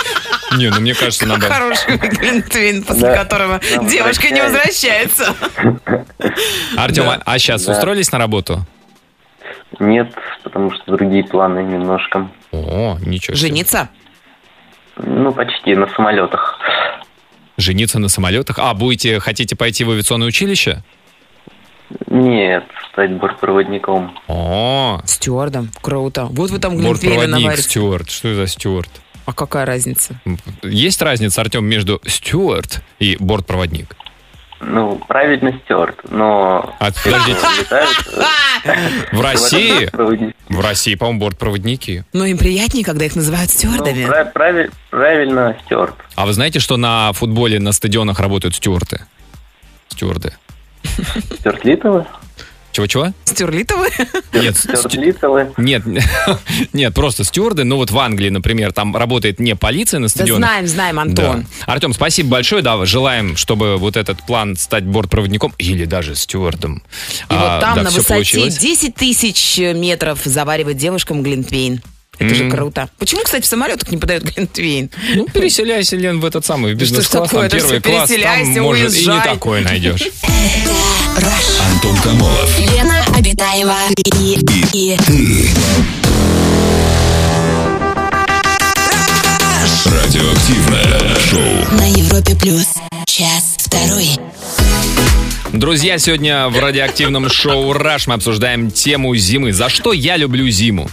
не, 0.56 0.70
ну, 0.70 0.80
мне 0.80 0.94
кажется, 0.94 1.26
надо... 1.26 1.46
Хороший 1.46 1.98
глинтвейн, 1.98 2.84
после 2.84 3.14
которого 3.14 3.60
девушка 3.82 4.30
не 4.30 4.40
возвращается. 4.40 5.34
Артем, 6.78 7.10
а- 7.10 7.20
а 7.26 7.38
сейчас 7.38 7.66
Да. 7.66 7.72
устроились 7.72 8.10
на 8.12 8.18
работу? 8.18 8.64
Нет, 9.78 10.14
потому 10.42 10.72
что 10.72 10.96
другие 10.96 11.24
планы 11.24 11.58
немножко. 11.58 12.30
О, 12.52 12.96
ничего 13.04 13.36
себе. 13.36 13.48
Жениться? 13.48 13.90
Ну, 14.96 15.32
почти, 15.32 15.74
на 15.74 15.86
самолетах. 15.88 16.58
Жениться 17.58 17.98
на 17.98 18.08
самолетах? 18.08 18.58
А, 18.58 18.72
будете, 18.72 19.20
хотите 19.20 19.54
пойти 19.54 19.84
в 19.84 19.90
авиационное 19.90 20.28
училище? 20.28 20.82
Нет, 22.08 22.64
стать 22.92 23.12
бортпроводником. 23.12 24.18
О, 24.28 25.00
Стюардом. 25.06 25.70
Круто. 25.80 26.26
Вот 26.30 26.50
вы 26.50 26.58
там 26.58 26.76
глинтвейна 26.76 27.14
бортпроводник, 27.16 27.44
наварите. 27.44 27.62
стюарт. 27.68 28.10
Что 28.10 28.28
это 28.28 28.36
за 28.42 28.46
стюарт? 28.48 28.90
А 29.24 29.32
какая 29.32 29.64
разница? 29.66 30.20
Есть 30.62 31.02
разница, 31.02 31.40
Артем, 31.40 31.64
между 31.64 32.00
стюарт 32.06 32.82
и 32.98 33.16
бортпроводник? 33.18 33.96
Ну, 34.60 34.98
правильно 35.06 35.52
стерт, 35.64 35.98
но... 36.10 36.74
А, 36.78 36.90
подождите, 37.04 37.38
в 39.12 39.20
России? 39.20 39.90
В 40.48 40.60
России, 40.60 40.94
по-моему, 40.94 41.20
бортпроводники. 41.20 42.04
Но 42.14 42.24
им 42.24 42.38
приятнее, 42.38 42.84
когда 42.84 43.04
их 43.04 43.14
называют 43.16 43.50
Ну, 43.52 43.58
стюардами. 43.58 44.04
прави- 44.32 44.70
правильно 44.90 45.56
стерт. 45.66 45.94
А 46.14 46.24
вы 46.24 46.32
знаете, 46.32 46.58
что 46.58 46.76
на 46.78 47.12
футболе 47.12 47.60
на 47.60 47.72
стадионах 47.72 48.18
работают 48.18 48.54
стюарты? 48.54 49.04
Стюарды. 49.88 50.32
Стерт 51.38 51.64
Литовы? 51.64 52.06
Чего-чего? 52.72 53.14
Стюрлитовы? 53.24 53.88
Нет, 54.34 54.54
Стерт 54.54 54.80
стю- 54.92 55.00
Литовы? 55.00 55.50
нет, 55.56 55.82
нет, 56.74 56.92
просто 56.92 57.24
стюарды. 57.24 57.64
Ну 57.64 57.76
вот 57.76 57.90
в 57.90 57.98
Англии, 57.98 58.28
например, 58.28 58.72
там 58.74 58.94
работает 58.94 59.40
не 59.40 59.56
полиция 59.56 59.98
на 59.98 60.08
Да 60.08 60.10
стадионах. 60.10 60.46
знаем, 60.50 60.66
знаем, 60.66 60.96
Да. 60.96 61.00
Антон. 61.32 61.46
Артем, 61.66 61.94
спасибо 61.94 62.28
большое. 62.32 62.60
Да, 62.62 62.84
желаем, 62.84 63.34
чтобы 63.38 63.78
вот 63.78 63.96
этот 63.96 64.22
план 64.26 64.56
стать 64.56 64.84
бортпроводником 64.84 65.54
или 65.56 65.86
даже 65.86 66.14
стюардом. 66.14 66.82
И 67.30 67.32
вот 67.34 67.60
там 67.62 67.76
да, 67.76 67.82
на 67.84 67.90
высоте 67.90 68.08
получилось. 68.12 68.58
10 68.58 68.94
тысяч 68.94 69.56
метров 69.58 70.20
заваривать 70.24 70.76
девушкам 70.76 71.22
глинтвейн. 71.22 71.80
Это 72.18 72.34
же 72.34 72.44
М. 72.44 72.50
круто. 72.50 72.88
Почему, 72.98 73.22
кстати, 73.22 73.42
в 73.42 73.46
самолетах 73.46 73.90
не 73.90 73.98
подают 73.98 74.24
глинтвейн? 74.36 74.90
Ну, 75.14 75.26
переселяйся, 75.26 75.96
Лен, 75.96 76.20
в 76.20 76.24
этот 76.24 76.44
самый 76.44 76.74
бизнес-класс, 76.74 77.30
там 77.30 77.48
первый 77.48 77.80
класс, 77.80 78.10
там, 78.10 78.62
может, 78.62 78.94
и 78.94 79.06
не 79.06 79.20
такое 79.22 79.62
найдешь. 79.62 80.02
Антон 81.72 81.96
Камолов. 82.02 82.58
Лена 82.58 83.04
Обитаева 83.16 83.76
и, 84.20 84.38
и 84.72 84.96
Радиоактивное 89.84 91.14
шоу. 91.30 91.76
на 91.78 91.88
Европе 91.90 92.34
плюс. 92.36 92.66
Час 93.06 93.56
второй. 93.58 94.10
Друзья, 95.52 95.96
сегодня 95.98 96.48
в 96.48 96.58
радиоактивном 96.58 97.28
шоу 97.30 97.72
«Раш» 97.72 98.06
мы 98.08 98.14
обсуждаем 98.14 98.70
тему 98.70 99.14
зимы. 99.16 99.52
За 99.52 99.68
что 99.68 99.92
я 99.92 100.16
люблю 100.16 100.48
зиму? 100.48 100.90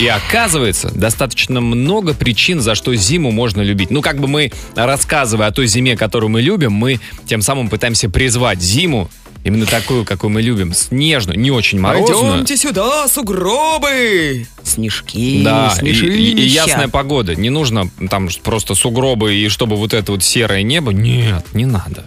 И 0.00 0.06
оказывается, 0.06 0.90
достаточно 0.94 1.60
много 1.60 2.12
причин, 2.12 2.60
за 2.60 2.74
что 2.74 2.94
зиму 2.94 3.30
можно 3.30 3.62
любить. 3.62 3.90
Ну, 3.90 4.02
как 4.02 4.18
бы 4.20 4.26
мы, 4.28 4.52
рассказывая 4.74 5.46
о 5.48 5.52
той 5.52 5.66
зиме, 5.68 5.96
которую 5.96 6.28
мы 6.30 6.42
любим, 6.42 6.72
мы 6.72 7.00
тем 7.26 7.40
самым 7.40 7.68
пытаемся 7.68 8.10
призвать 8.10 8.60
зиму, 8.60 9.08
именно 9.44 9.64
такую, 9.64 10.04
какую 10.04 10.30
мы 10.30 10.42
любим, 10.42 10.74
снежную, 10.74 11.38
не 11.38 11.50
очень 11.52 11.78
морозную. 11.80 12.20
Пойдемте 12.32 12.56
сюда, 12.56 13.06
сугробы! 13.08 14.46
Снежки, 14.64 15.42
Да, 15.44 15.72
и, 15.80 15.86
и- 15.86 15.90
и 15.90 15.94
снежинища. 15.94 16.46
ясная 16.66 16.88
погода. 16.88 17.34
Не 17.36 17.48
нужно 17.48 17.88
там 18.10 18.28
просто 18.42 18.74
сугробы 18.74 19.34
и 19.36 19.48
чтобы 19.48 19.76
вот 19.76 19.94
это 19.94 20.12
вот 20.12 20.22
серое 20.24 20.62
небо. 20.62 20.92
Нет, 20.92 21.46
не 21.54 21.64
надо. 21.64 22.04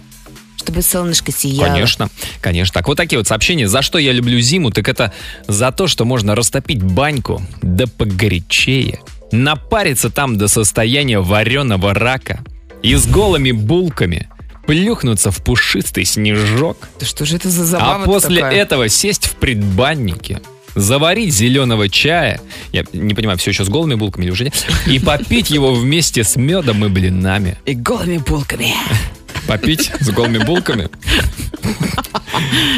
Чтобы 0.62 0.82
солнышко 0.82 1.32
сияло. 1.32 1.68
Конечно, 1.68 2.08
конечно. 2.40 2.74
Так, 2.74 2.86
вот 2.86 2.96
такие 2.96 3.18
вот 3.18 3.26
сообщения. 3.26 3.66
За 3.68 3.82
что 3.82 3.98
я 3.98 4.12
люблю 4.12 4.38
зиму, 4.40 4.70
так 4.70 4.88
это 4.88 5.12
за 5.48 5.72
то, 5.72 5.88
что 5.88 6.04
можно 6.04 6.34
растопить 6.36 6.82
баньку 6.82 7.42
да 7.62 7.86
погорячее, 7.86 9.00
напариться 9.32 10.08
там 10.10 10.38
до 10.38 10.46
состояния 10.46 11.18
вареного 11.18 11.94
рака 11.94 12.44
и 12.82 12.94
с 12.94 13.06
голыми 13.06 13.50
булками 13.50 14.28
плюхнуться 14.66 15.32
в 15.32 15.38
пушистый 15.42 16.04
снежок, 16.04 16.88
Да 17.00 17.06
что 17.06 17.24
же 17.24 17.36
это 17.36 17.50
за 17.50 17.64
забава 17.64 18.04
а 18.04 18.06
после 18.06 18.36
такая? 18.36 18.56
этого 18.56 18.88
сесть 18.88 19.26
в 19.26 19.34
предбаннике, 19.34 20.40
заварить 20.76 21.34
зеленого 21.34 21.88
чая, 21.88 22.40
я 22.72 22.84
не 22.92 23.14
понимаю, 23.14 23.38
все 23.38 23.50
еще 23.50 23.64
с 23.64 23.68
голыми 23.68 23.96
булками 23.96 24.24
или 24.24 24.30
уже 24.30 24.44
нет, 24.44 24.66
и 24.86 25.00
попить 25.00 25.50
его 25.50 25.74
вместе 25.74 26.22
с 26.22 26.36
медом 26.36 26.84
и 26.84 26.88
блинами. 26.88 27.58
И 27.66 27.74
голыми 27.74 28.18
булками. 28.18 28.72
Попить 29.46 29.90
с 30.00 30.10
голыми 30.10 30.38
булками. 30.38 30.88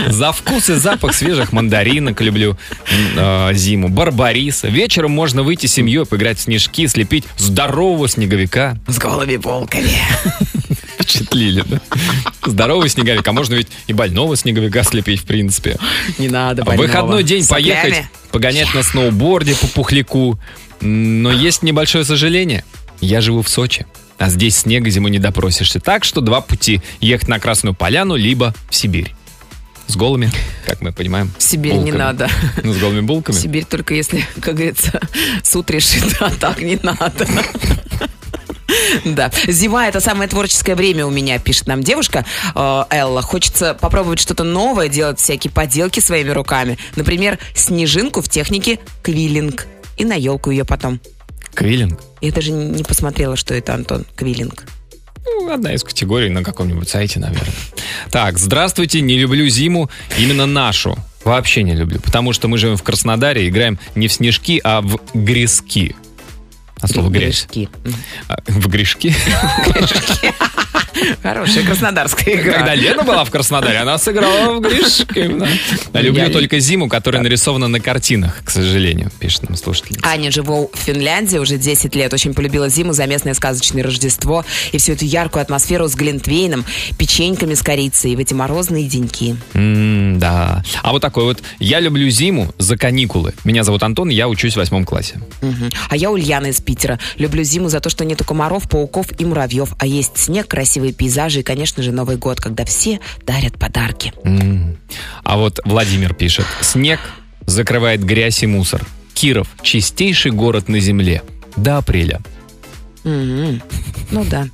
За 0.09 0.33
вкус 0.33 0.71
и 0.71 0.75
запах 0.75 1.15
свежих 1.15 1.53
мандаринок 1.53 2.21
люблю 2.21 2.57
э, 3.17 3.51
зиму. 3.55 3.89
Барбариса. 3.89 4.69
Вечером 4.69 5.13
можно 5.13 5.43
выйти 5.43 5.67
с 5.67 5.73
семьей, 5.73 6.05
поиграть 6.05 6.39
в 6.39 6.43
снежки, 6.43 6.87
слепить 6.87 7.25
здорового 7.37 8.09
снеговика. 8.09 8.77
С 8.87 8.99
голыми 8.99 9.37
булками. 9.37 9.91
Впечатлили, 10.95 11.65
да? 11.67 11.81
Здоровый 12.47 12.89
снеговик. 12.89 13.27
А 13.27 13.33
можно 13.33 13.55
ведь 13.55 13.69
и 13.87 13.93
больного 13.93 14.37
снеговика 14.37 14.83
слепить, 14.83 15.21
в 15.21 15.25
принципе. 15.25 15.77
Не 16.19 16.29
надо 16.29 16.65
больного. 16.65 16.87
выходной 16.87 17.25
день 17.25 17.47
поехать, 17.47 18.05
погонять 18.31 18.75
на 18.75 18.83
сноуборде 18.83 19.55
по 19.55 19.67
пухляку. 19.67 20.39
Но 20.81 21.33
есть 21.33 21.63
небольшое 21.63 22.05
сожаление. 22.05 22.65
Я 23.01 23.21
живу 23.21 23.43
в 23.43 23.49
Сочи. 23.49 23.87
А 24.25 24.31
здесь 24.31 24.57
снега 24.57 24.89
зимой 24.89 25.11
не 25.11 25.19
допросишься. 25.19 25.81
Так 25.81 26.03
что 26.03 26.23
два 26.23 26.41
пути. 26.41 26.81
Ехать 26.99 27.29
на 27.29 27.39
Красную 27.39 27.75
Поляну, 27.75 28.17
либо 28.17 28.55
в 28.71 28.75
Сибирь. 28.75 29.15
С 29.87 29.97
голыми, 29.97 30.31
как 30.65 30.81
мы 30.81 30.95
понимаем. 30.95 31.31
В 31.37 31.43
Сибирь 31.43 31.75
не 31.75 31.93
булками. 31.93 31.99
надо. 31.99 32.31
Ну, 32.63 32.73
с 32.73 32.79
голыми 32.79 33.03
булками. 33.03 33.37
Сибирь 33.37 33.67
только 33.67 33.93
если, 33.93 34.25
как 34.41 34.55
говорится, 34.55 34.99
суд 35.43 35.71
решит, 35.71 36.17
а 36.21 36.31
так 36.31 36.63
не 36.63 36.79
надо. 36.83 37.29
Да. 39.05 39.31
Зима 39.47 39.89
это 39.89 40.01
самое 40.01 40.29
творческое 40.29 40.75
время 40.75 41.05
у 41.05 41.11
меня, 41.11 41.39
пишет 41.39 41.67
нам 41.67 41.83
девушка 41.83 42.25
э, 42.55 42.85
Элла. 42.91 43.21
Хочется 43.21 43.75
попробовать 43.75 44.21
что-то 44.21 44.43
новое, 44.43 44.89
делать 44.89 45.21
всякие 45.21 45.51
поделки 45.51 46.01
своими 46.01 46.31
руками. 46.31 46.79
Например, 46.97 47.39
снежинку 47.55 48.23
в 48.23 48.31
технике 48.31 48.79
квиллинг. 49.03 49.67
И 49.99 50.05
на 50.07 50.15
елку 50.15 50.51
ее 50.51 50.65
потом. 50.65 50.99
Квиллинг. 51.55 52.01
Я 52.21 52.33
даже 52.33 52.51
не 52.53 52.83
посмотрела, 52.83 53.37
что 53.37 53.55
это, 53.55 53.75
Антон, 53.75 54.05
квиллинг. 54.17 54.65
Ну, 55.25 55.53
одна 55.53 55.73
из 55.73 55.83
категорий 55.83 56.29
на 56.29 56.43
каком-нибудь 56.43 56.89
сайте, 56.89 57.19
наверное. 57.19 57.55
Так, 58.11 58.39
здравствуйте, 58.39 59.01
не 59.01 59.19
люблю 59.19 59.49
зиму, 59.49 59.91
именно 60.19 60.47
нашу. 60.47 60.99
Вообще 61.25 61.63
не 61.63 61.75
люблю, 61.75 62.01
потому 62.01 62.35
что 62.35 62.49
мы 62.49 62.59
живем 62.59 62.77
в 62.77 62.83
Краснодаре, 62.83 63.49
играем 63.49 63.79
не 63.95 64.09
в 64.09 64.13
снежки, 64.13 64.61
а 64.63 64.83
в 64.83 65.01
грязки. 65.15 65.97
А 66.81 66.87
слово 66.89 67.09
грязь. 67.09 67.47
Грешки. 67.51 67.71
А, 68.29 68.37
В 68.47 68.69
грешки? 68.69 69.15
Хорошая 71.23 71.65
краснодарская 71.65 72.35
игра. 72.37 72.55
Когда 72.55 72.75
Лена 72.75 73.03
была 73.03 73.25
в 73.25 73.31
Краснодаре, 73.31 73.79
она 73.79 73.99
сыграла 73.99 74.55
в 74.55 74.61
грешки. 74.61 75.29
да. 75.93 76.01
Люблю 76.01 76.25
Я- 76.25 76.31
только 76.31 76.59
зиму, 76.61 76.89
которая 76.89 77.23
нарисована 77.23 77.69
на 77.69 77.81
картинах, 77.81 78.43
к 78.45 78.51
сожалению, 78.51 79.11
пишет 79.19 79.43
нам 79.45 79.57
слушатель. 79.57 79.99
Аня 80.03 80.31
живу 80.31 80.71
в 80.73 80.79
Финляндии 80.79 81.39
уже 81.39 81.57
10 81.59 81.95
лет. 81.95 82.13
Очень 82.13 82.35
полюбила 82.35 82.69
зиму 82.69 82.93
за 82.93 83.07
местное 83.07 83.35
сказочное 83.35 83.83
Рождество 83.83 84.45
и 84.73 84.79
всю 84.79 84.93
эту 84.93 85.05
яркую 85.05 85.43
атмосферу 85.43 85.89
с 85.89 85.95
глинтвейном, 85.95 86.65
печеньками 86.99 87.55
с 87.55 87.63
корицей 87.63 88.13
и 88.13 88.17
в 88.17 88.19
эти 88.21 88.35
морозные 88.35 88.87
деньки. 88.87 89.37
М, 89.55 90.19
Да. 90.19 90.63
А 90.83 90.93
вот 90.93 91.03
такой 91.03 91.25
вот. 91.25 91.43
Я 91.59 91.81
люблю 91.81 92.09
зиму 92.09 92.55
за 92.59 92.77
каникулы. 92.77 93.35
Меня 93.45 93.65
зовут 93.65 93.83
Антон, 93.83 94.09
я 94.09 94.29
учусь 94.29 94.55
в 94.55 94.57
восьмом 94.57 94.85
классе. 94.85 95.21
Мгм. 95.43 95.71
А 95.89 95.97
я 95.97 96.11
Ульяна 96.11 96.47
из 96.49 96.61
Питера. 96.61 96.99
Люблю 97.19 97.43
зиму 97.43 97.69
за 97.69 97.81
то, 97.81 97.91
что 97.91 98.05
нету 98.05 98.25
комаров, 98.25 98.69
пауков 98.69 99.07
и 99.19 99.25
муравьев, 99.25 99.75
а 99.79 99.87
есть 99.87 100.17
снег, 100.19 100.53
красивые 100.85 100.93
пейзажи 100.93 101.41
и, 101.41 101.43
конечно 101.43 101.83
же, 101.83 101.93
Новый 101.93 102.17
год, 102.17 102.41
когда 102.41 102.65
все 102.65 103.01
дарят 103.27 103.59
подарки. 103.59 104.13
М. 104.25 104.77
А 105.23 105.37
вот 105.37 105.61
Владимир 105.65 106.15
пишет. 106.15 106.45
Снег 106.61 107.01
закрывает 107.47 108.05
грязь 108.05 108.43
и 108.43 108.47
мусор. 108.47 108.85
Киров– 109.15 109.49
чистейший 109.63 110.33
город 110.33 110.69
на 110.69 110.81
земле. 110.81 111.23
До 111.57 111.79
апреля. 111.79 112.21
Мгм. 113.05 113.63
Ну 114.11 114.25
да. 114.25 114.49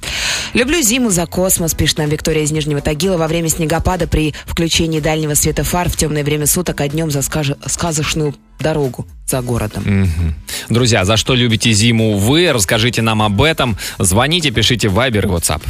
Люблю 0.54 0.82
зиму 0.82 1.10
за 1.10 1.26
космос, 1.26 1.74
пишет 1.74 1.98
нам 1.98 2.08
Виктория 2.08 2.42
из 2.42 2.50
Нижнего 2.50 2.80
Тагила. 2.80 3.16
Во 3.16 3.28
время 3.28 3.48
снегопада 3.48 4.06
при 4.08 4.34
включении 4.46 5.00
дальнего 5.00 5.34
света 5.34 5.62
фар 5.62 5.88
в 5.88 5.96
темное 5.96 6.24
время 6.24 6.46
суток, 6.46 6.80
а 6.80 6.88
днем 6.88 7.10
за 7.10 7.20
скаж- 7.20 7.56
сказочную 7.66 8.34
дорогу 8.58 9.06
за 9.26 9.40
городом. 9.42 9.84
Мгм. 9.84 10.34
Друзья, 10.68 11.04
за 11.04 11.16
что 11.16 11.34
любите 11.34 11.72
зиму 11.72 12.18
вы? 12.18 12.52
Расскажите 12.52 13.02
нам 13.02 13.22
об 13.22 13.40
этом. 13.40 13.76
Звоните, 13.98 14.50
пишите 14.50 14.88
в 14.88 14.98
Viber 14.98 15.24
и 15.24 15.28
WhatsApp. 15.28 15.62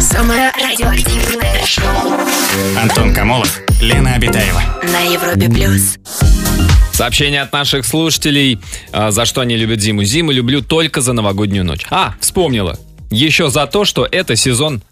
Самое 0.00 0.50
радиоактивное 0.52 1.64
шоу 1.64 2.12
Антон 2.80 3.14
Камолов, 3.14 3.60
Лена 3.80 4.14
Обитаева. 4.14 4.60
на 4.84 5.00
Европе 5.00 5.48
плюс. 5.48 5.96
Сообщение 6.92 7.40
от 7.42 7.52
наших 7.52 7.86
слушателей, 7.86 8.60
а, 8.92 9.10
за 9.10 9.24
что 9.24 9.40
они 9.40 9.56
любят 9.56 9.80
зиму. 9.80 10.04
Зиму 10.04 10.30
люблю 10.30 10.60
только 10.62 11.00
за 11.00 11.12
новогоднюю 11.14 11.64
ночь. 11.64 11.86
А, 11.90 12.14
вспомнила. 12.20 12.78
Еще 13.10 13.50
за 13.50 13.66
то, 13.66 13.84
что 13.84 14.06
это 14.10 14.36
сезон 14.36 14.82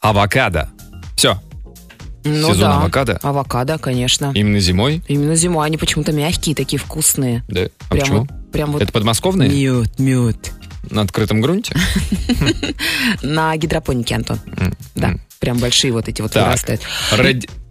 авокадо. 0.00 0.70
Все, 1.16 1.40
Ну 2.24 2.48
Сезон 2.52 2.70
да. 2.70 2.76
авокадо? 2.78 3.18
Авокадо, 3.22 3.78
конечно. 3.78 4.32
именно 4.34 4.60
зимой. 4.60 5.02
Именно 5.08 5.34
зимой. 5.34 5.66
Они 5.66 5.76
почему-то 5.76 6.12
мягкие, 6.12 6.54
такие 6.54 6.78
вкусные. 6.78 7.42
Да. 7.48 7.62
А 7.62 7.68
Прям 7.90 8.00
почему? 8.00 8.18
вот- 8.20 8.52
прям 8.52 8.72
вот 8.72 8.82
Это 8.82 8.92
подмосковные? 8.92 9.48
мед, 9.50 9.98
мед. 9.98 10.52
На 10.90 11.02
открытом 11.02 11.40
грунте? 11.40 11.74
На 13.22 13.56
гидропонике, 13.56 14.14
Антон. 14.14 14.40
Да, 14.94 15.14
прям 15.40 15.58
большие 15.58 15.92
вот 15.92 16.08
эти 16.08 16.22
вот 16.22 16.34
вырастают. 16.34 16.82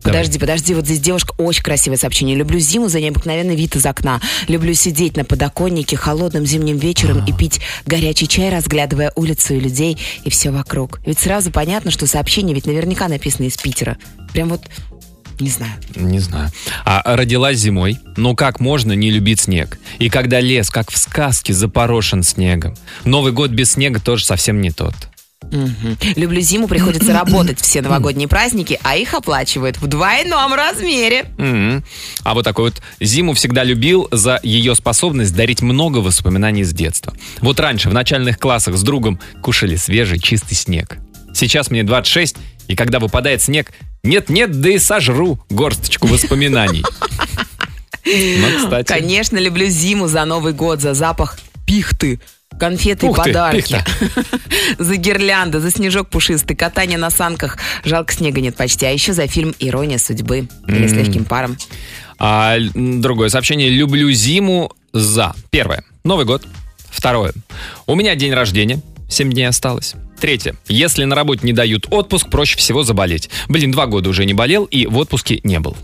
Подожди, 0.03 0.39
подожди, 0.39 0.73
вот 0.73 0.85
здесь 0.85 0.99
девушка 0.99 1.33
очень 1.37 1.63
красивое 1.63 1.97
сообщение. 1.97 2.35
Люблю 2.35 2.59
зиму 2.59 2.87
за 2.87 3.01
необыкновенный 3.01 3.55
вид 3.55 3.75
из 3.75 3.85
окна. 3.85 4.21
Люблю 4.47 4.73
сидеть 4.73 5.17
на 5.17 5.25
подоконнике 5.25 5.97
холодным 5.97 6.45
зимним 6.45 6.77
вечером 6.77 7.25
и 7.25 7.33
пить 7.33 7.59
горячий 7.85 8.27
чай, 8.27 8.49
разглядывая 8.49 9.11
улицу 9.15 9.55
и 9.55 9.59
людей, 9.59 9.97
и 10.23 10.29
все 10.29 10.51
вокруг. 10.51 11.01
Ведь 11.05 11.19
сразу 11.19 11.51
понятно, 11.51 11.91
что 11.91 12.07
сообщение 12.07 12.55
ведь 12.55 12.65
наверняка 12.65 13.09
написано 13.09 13.47
из 13.47 13.57
Питера. 13.57 13.97
Прям 14.31 14.49
вот, 14.49 14.61
не 15.39 15.49
знаю. 15.49 15.73
Не 15.95 16.19
знаю. 16.19 16.49
А 16.85 17.15
родилась 17.15 17.57
зимой. 17.57 17.99
Ну 18.15 18.35
как 18.35 18.59
можно 18.59 18.93
не 18.93 19.11
любить 19.11 19.41
снег? 19.41 19.77
И 19.99 20.09
когда 20.09 20.39
лес, 20.39 20.69
как 20.69 20.91
в 20.91 20.97
сказке, 20.97 21.53
запорошен 21.53 22.23
снегом. 22.23 22.75
Новый 23.05 23.31
год 23.31 23.51
без 23.51 23.73
снега 23.73 23.99
тоже 23.99 24.25
совсем 24.25 24.61
не 24.61 24.71
тот. 24.71 24.95
Мгм. 25.51 25.97
Люблю 26.15 26.41
зиму, 26.41 26.67
приходится 26.67 27.13
работать 27.17 27.61
все 27.61 27.81
новогодние 27.81 28.27
праздники, 28.27 28.79
а 28.83 28.95
их 28.97 29.13
оплачивают 29.13 29.77
в 29.77 29.87
двойном 29.87 30.53
размере. 30.53 31.25
Мгм. 31.37 31.83
А 32.23 32.33
вот 32.33 32.43
такой 32.43 32.71
вот 32.71 32.81
зиму 32.99 33.33
всегда 33.33 33.63
любил 33.63 34.07
за 34.11 34.39
ее 34.43 34.75
способность 34.75 35.35
дарить 35.35 35.61
много 35.61 35.99
воспоминаний 35.99 36.63
с 36.63 36.73
детства. 36.73 37.13
Вот 37.39 37.59
раньше 37.59 37.89
в 37.89 37.93
начальных 37.93 38.39
классах 38.39 38.75
с 38.75 38.83
другом 38.83 39.19
кушали 39.41 39.75
свежий 39.75 40.19
чистый 40.19 40.55
снег. 40.55 40.97
Сейчас 41.33 41.69
мне 41.69 41.83
26, 41.83 42.35
и 42.67 42.75
когда 42.75 42.99
выпадает 42.99 43.41
снег, 43.41 43.71
нет-нет, 44.07 44.59
да 44.59 44.69
и 44.69 44.79
сожру 44.79 45.39
горсточку 45.49 46.07
воспоминаний. 46.07 46.83
Ну, 48.05 48.57
кстати. 48.57 48.87
Конечно, 48.87 49.37
люблю 49.37 49.67
зиму 49.67 50.07
за 50.07 50.25
Новый 50.25 50.53
год, 50.53 50.81
за 50.81 50.93
запах 50.93 51.37
пихты. 51.65 52.19
Конфеты 52.59 53.05
и 53.05 53.09
Ух 53.09 53.17
ты, 53.17 53.23
подарки. 53.25 53.83
за 54.79 54.95
гирлянды, 54.95 55.59
за 55.59 55.69
снежок 55.69 56.09
пушистый, 56.09 56.55
катание 56.55 56.97
на 56.97 57.11
санках. 57.11 57.57
Жалко, 57.83 58.13
снега 58.13 58.41
нет 58.41 58.55
почти. 58.55 58.85
А 58.85 58.89
еще 58.89 59.13
за 59.13 59.27
фильм 59.27 59.53
«Ирония 59.59 59.99
судьбы» 59.99 60.47
или 60.67 60.87
«С 60.87 60.93
легким 60.93 61.25
паром». 61.25 61.57
А 62.17 62.57
другое 62.73 63.29
сообщение. 63.29 63.69
Люблю 63.69 64.09
зиму 64.11 64.71
за. 64.91 65.35
Первое. 65.51 65.83
Новый 66.03 66.25
год. 66.25 66.47
Второе. 66.89 67.33
У 67.85 67.93
меня 67.93 68.15
день 68.15 68.33
рождения. 68.33 68.81
Семь 69.09 69.31
дней 69.31 69.47
осталось. 69.47 69.95
Третье. 70.19 70.55
Если 70.67 71.03
на 71.03 71.15
работе 71.15 71.45
не 71.45 71.53
дают 71.53 71.87
отпуск, 71.89 72.29
проще 72.29 72.57
всего 72.57 72.83
заболеть. 72.83 73.29
Блин, 73.47 73.71
два 73.71 73.85
года 73.85 74.09
уже 74.09 74.25
не 74.25 74.33
болел 74.33 74.65
и 74.65 74.85
в 74.85 74.97
отпуске 74.97 75.39
не 75.43 75.59
был. 75.59 75.77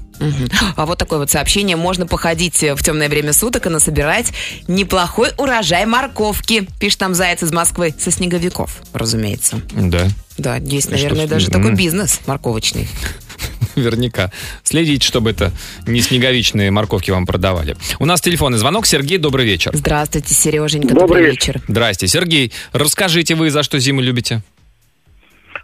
А 0.75 0.85
вот 0.85 0.97
такое 0.97 1.19
вот 1.19 1.31
сообщение. 1.31 1.75
Можно 1.75 2.07
походить 2.07 2.61
в 2.61 2.83
темное 2.83 3.09
время 3.09 3.33
суток 3.33 3.65
и 3.65 3.69
насобирать 3.69 4.33
неплохой 4.67 5.29
урожай 5.37 5.85
морковки. 5.85 6.67
Пишет 6.79 6.99
там 6.99 7.13
Заяц 7.13 7.43
из 7.43 7.51
Москвы. 7.51 7.93
Со 7.97 8.11
снеговиков, 8.11 8.81
разумеется. 8.93 9.61
Да. 9.71 10.07
Да, 10.37 10.57
есть, 10.57 10.89
наверное, 10.89 11.27
даже 11.27 11.49
такой 11.49 11.73
бизнес 11.75 12.21
морковочный. 12.25 12.87
Наверняка. 13.75 14.31
Следить, 14.63 15.03
чтобы 15.03 15.31
это 15.31 15.51
не 15.87 16.01
снеговичные 16.01 16.71
морковки 16.71 17.11
вам 17.11 17.25
продавали. 17.25 17.75
У 17.99 18.05
нас 18.05 18.21
телефонный 18.21 18.57
звонок. 18.57 18.85
Сергей, 18.85 19.17
добрый 19.17 19.45
вечер. 19.45 19.71
Здравствуйте, 19.75 20.33
Сереженька. 20.33 20.93
Добрый 20.93 21.25
вечер. 21.25 21.61
Здрасте. 21.67 22.07
Сергей, 22.07 22.51
расскажите 22.71 23.35
вы, 23.35 23.49
за 23.49 23.63
что 23.63 23.79
зиму 23.79 24.01
любите? 24.01 24.41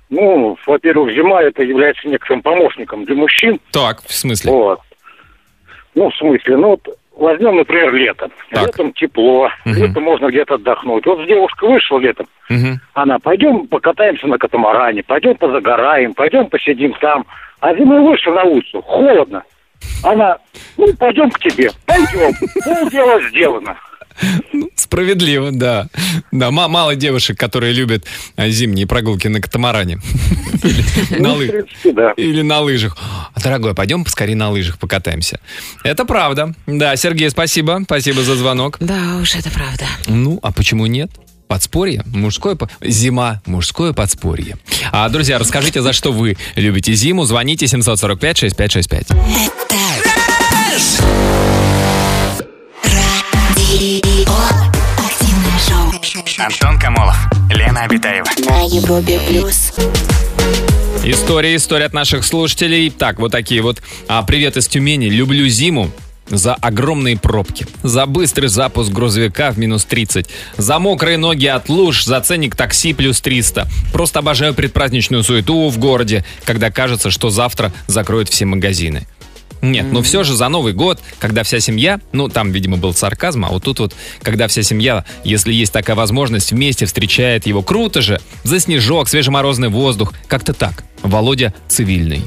Ну, 0.09 0.57
во-первых, 0.65 1.13
зима 1.13 1.41
это 1.43 1.61
является 1.63 2.07
некоторым 2.07 2.41
помощником 2.41 3.05
для 3.05 3.15
мужчин. 3.15 3.59
Так, 3.71 4.01
в 4.03 4.13
смысле? 4.13 4.51
Вот. 4.51 4.79
Ну, 5.95 6.09
в 6.09 6.15
смысле, 6.15 6.57
ну 6.57 6.67
вот 6.69 6.87
возьмем, 7.15 7.57
например, 7.57 7.93
лето. 7.93 8.29
Так. 8.51 8.67
Летом 8.67 8.93
тепло, 8.93 9.49
Мгм. 9.65 9.75
летом 9.75 10.03
можно 10.03 10.27
где-то 10.27 10.55
отдохнуть. 10.55 11.05
Вот 11.05 11.25
девушка 11.27 11.67
вышла 11.67 11.99
летом, 11.99 12.27
Мгм. 12.49 12.79
она, 12.93 13.19
пойдем 13.19 13.67
покатаемся 13.67 14.25
на 14.27 14.37
катамаране, 14.37 15.03
пойдем 15.03 15.35
позагораем, 15.35 16.13
пойдем 16.13 16.47
посидим 16.47 16.93
там. 16.99 17.25
А 17.59 17.75
зимой 17.75 18.01
вышла 18.01 18.31
на 18.31 18.43
улицу, 18.45 18.81
холодно. 18.81 19.43
Она, 20.03 20.37
ну, 20.77 20.87
пойдем 20.97 21.29
к 21.29 21.39
тебе, 21.39 21.69
пойдем. 21.85 22.33
Полдела 22.63 23.21
сделано. 23.29 23.77
Справедливо, 24.89 25.51
да. 25.51 25.87
Да, 26.31 26.49
ма- 26.49 26.67
мало 26.67 26.95
девушек, 26.95 27.37
которые 27.39 27.73
любят 27.73 28.05
а, 28.35 28.49
зимние 28.49 28.87
прогулки 28.87 29.27
на 29.27 29.39
катамаране. 29.39 29.99
Или 30.63 31.19
на 31.21 31.35
Ну. 31.35 32.13
Или 32.17 32.41
на 32.41 32.59
лыжах. 32.61 32.97
Дорогой, 33.41 33.75
пойдем 33.75 34.03
поскорее 34.03 34.35
на 34.35 34.49
лыжах 34.49 34.79
покатаемся. 34.79 35.39
Это 35.83 36.05
правда. 36.05 36.55
Да, 36.65 36.95
Сергей, 36.95 37.29
спасибо. 37.29 37.81
Спасибо 37.83 38.23
за 38.23 38.35
звонок. 38.35 38.77
Да 38.79 39.19
уж, 39.21 39.35
это 39.35 39.51
правда. 39.51 39.85
Ну, 40.07 40.39
а 40.41 40.51
почему 40.51 40.87
нет? 40.87 41.11
Подспорье, 41.47 42.01
мужское, 42.07 42.55
по- 42.55 42.67
зима, 42.81 43.43
мужское 43.45 43.93
подспорье. 43.93 44.57
А, 44.91 45.07
друзья, 45.09 45.37
расскажите, 45.37 45.83
за 45.83 45.93
что 45.93 46.11
вы 46.11 46.35
любите 46.55 46.93
зиму. 46.93 47.25
Звоните 47.25 47.67
745-6565. 47.67 49.07
Радио 49.69 50.18
Антон 56.39 56.79
Камолов, 56.79 57.17
Лена 57.49 57.83
Обитаева. 57.83 58.25
На 58.47 58.61
Европе 58.61 59.19
плюс. 59.27 59.73
История, 61.03 61.53
история 61.53 61.85
от 61.85 61.93
наших 61.93 62.23
слушателей. 62.23 62.89
Так, 62.89 63.19
вот 63.19 63.33
такие 63.33 63.61
вот. 63.61 63.81
А, 64.07 64.23
привет 64.23 64.55
из 64.55 64.69
Тюмени. 64.69 65.07
Люблю 65.09 65.45
зиму. 65.49 65.91
За 66.29 66.53
огромные 66.53 67.17
пробки, 67.17 67.65
за 67.83 68.05
быстрый 68.05 68.47
запуск 68.47 68.91
грузовика 68.91 69.51
в 69.51 69.57
минус 69.57 69.83
30, 69.85 70.27
за 70.57 70.77
мокрые 70.77 71.17
ноги 71.17 71.47
от 71.47 71.69
луж, 71.69 72.05
за 72.05 72.21
ценник 72.21 72.55
такси 72.55 72.93
плюс 72.93 73.19
300. 73.19 73.67
Просто 73.91 74.19
обожаю 74.19 74.53
предпраздничную 74.53 75.23
суету 75.23 75.69
в 75.69 75.77
городе, 75.79 76.23
когда 76.45 76.69
кажется, 76.69 77.09
что 77.09 77.31
завтра 77.31 77.73
закроют 77.87 78.29
все 78.29 78.45
магазины. 78.45 79.07
Нет, 79.61 79.91
но 79.91 80.01
все 80.01 80.23
же 80.23 80.35
за 80.35 80.47
Новый 80.49 80.73
год, 80.73 80.99
когда 81.19 81.43
вся 81.43 81.59
семья, 81.59 81.99
ну 82.11 82.29
там, 82.29 82.51
видимо, 82.51 82.77
был 82.77 82.93
сарказм, 82.93 83.45
а 83.45 83.49
вот 83.49 83.63
тут 83.63 83.79
вот, 83.79 83.95
когда 84.21 84.47
вся 84.47 84.63
семья, 84.63 85.05
если 85.23 85.53
есть 85.53 85.73
такая 85.73 85.95
возможность, 85.95 86.51
вместе 86.51 86.85
встречает 86.85 87.45
его, 87.45 87.61
круто 87.61 88.01
же, 88.01 88.21
за 88.43 88.59
снежок, 88.59 89.09
свежеморозный 89.09 89.69
воздух, 89.69 90.13
как-то 90.27 90.53
так. 90.53 90.83
Володя 91.03 91.53
цивильный. 91.67 92.21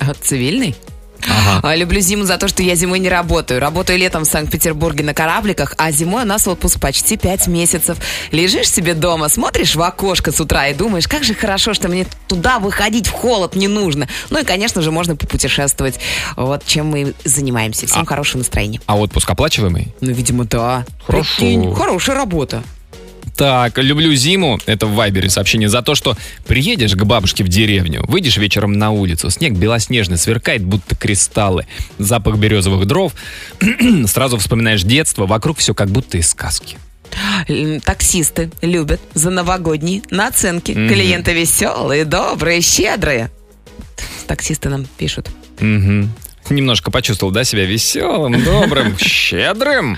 А, 0.00 0.14
Цивильный? 0.14 0.74
Ага. 1.22 1.60
А, 1.62 1.76
Люблю 1.76 2.00
зиму 2.00 2.24
за 2.24 2.36
то, 2.36 2.48
что 2.48 2.62
я 2.62 2.74
зимой 2.74 2.98
не 2.98 3.08
работаю. 3.08 3.60
Работаю 3.60 3.98
летом 3.98 4.24
в 4.24 4.26
Санкт-Петербурге 4.26 5.04
на 5.04 5.14
корабликах, 5.14 5.74
а 5.78 5.90
зимой 5.90 6.22
у 6.24 6.26
нас 6.26 6.46
отпуск 6.46 6.80
почти 6.80 7.16
пять 7.16 7.46
месяцев. 7.46 7.96
Лежишь 8.30 8.70
себе 8.70 8.94
дома, 8.94 9.28
смотришь 9.28 9.74
в 9.74 9.82
окошко 9.82 10.32
с 10.32 10.40
утра 10.40 10.68
и 10.68 10.74
думаешь, 10.74 11.08
как 11.08 11.24
же 11.24 11.34
хорошо, 11.34 11.74
что 11.74 11.88
мне 11.88 12.06
туда 12.28 12.58
выходить 12.58 13.06
в 13.06 13.12
холод 13.12 13.54
не 13.54 13.68
нужно. 13.68 14.08
Ну 14.30 14.40
и, 14.40 14.44
конечно 14.44 14.82
же, 14.82 14.90
можно 14.90 15.16
попутешествовать. 15.16 15.98
Вот 16.36 16.64
чем 16.66 16.86
мы 16.86 17.14
занимаемся. 17.24 17.86
Всем 17.86 18.02
А- 18.02 18.06
хорошего 18.06 18.38
настроения. 18.38 18.80
А 18.86 18.96
отпуск 18.96 19.30
оплачиваемый? 19.30 19.94
Ну, 20.00 20.12
видимо, 20.12 20.44
да. 20.44 20.84
Хорошо. 21.06 21.36
Прикинь, 21.36 21.74
хорошая 21.74 22.16
работа. 22.16 22.62
Так, 23.36 23.78
люблю 23.78 24.14
зиму, 24.14 24.60
это 24.66 24.86
в 24.86 24.94
Вайбере 24.94 25.28
сообщение, 25.28 25.68
за 25.68 25.82
то, 25.82 25.94
что 25.94 26.16
приедешь 26.46 26.94
к 26.94 27.04
бабушке 27.04 27.42
в 27.42 27.48
деревню, 27.48 28.04
выйдешь 28.06 28.36
вечером 28.36 28.72
на 28.72 28.90
улицу, 28.90 29.30
снег 29.30 29.54
белоснежный, 29.54 30.18
сверкает, 30.18 30.62
будто 30.62 30.94
кристаллы, 30.94 31.66
запах 31.98 32.36
березовых 32.36 32.86
дров, 32.86 33.12
сразу 34.06 34.38
вспоминаешь 34.38 34.82
детство, 34.82 35.26
вокруг 35.26 35.58
все 35.58 35.74
как 35.74 35.90
будто 35.90 36.18
из 36.18 36.28
сказки. 36.30 36.76
Таксисты 37.84 38.50
любят 38.62 39.00
за 39.14 39.30
новогодние 39.30 40.02
наценки. 40.10 40.72
Мгм. 40.72 40.88
Клиенты 40.88 41.32
веселые, 41.32 42.04
добрые, 42.04 42.60
щедрые. 42.60 43.30
Таксисты 44.26 44.68
нам 44.68 44.86
пишут. 44.96 45.28
Мгм. 45.60 46.10
Немножко 46.50 46.90
почувствовал, 46.90 47.32
да, 47.32 47.44
себя 47.44 47.64
веселым, 47.64 48.42
добрым, 48.44 48.96
щедрым. 48.98 49.96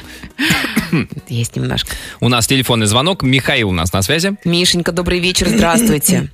Есть 1.28 1.56
немножко. 1.56 1.90
У 2.20 2.28
нас 2.28 2.46
телефонный 2.46 2.86
звонок, 2.86 3.22
Михаил 3.22 3.70
у 3.70 3.72
нас 3.72 3.92
на 3.92 4.02
связи. 4.02 4.36
Мишенька, 4.44 4.92
добрый 4.92 5.18
вечер, 5.18 5.48
здравствуйте. 5.48 6.28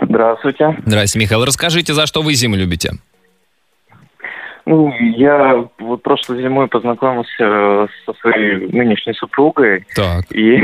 Здравствуйте. 0.00 0.78
Здрасте, 0.86 1.18
Михаил, 1.18 1.44
расскажите, 1.44 1.94
за 1.94 2.06
что 2.06 2.22
вы 2.22 2.34
зиму 2.34 2.56
любите? 2.56 2.92
Ну, 4.66 4.92
я 5.16 5.66
вот 5.78 6.02
прошлой 6.02 6.42
зимой 6.42 6.68
познакомился 6.68 7.28
э, 7.40 7.86
со 8.06 8.12
своей 8.20 8.70
нынешней 8.70 9.14
супругой, 9.14 9.84
Так. 9.96 10.26
и 10.30 10.58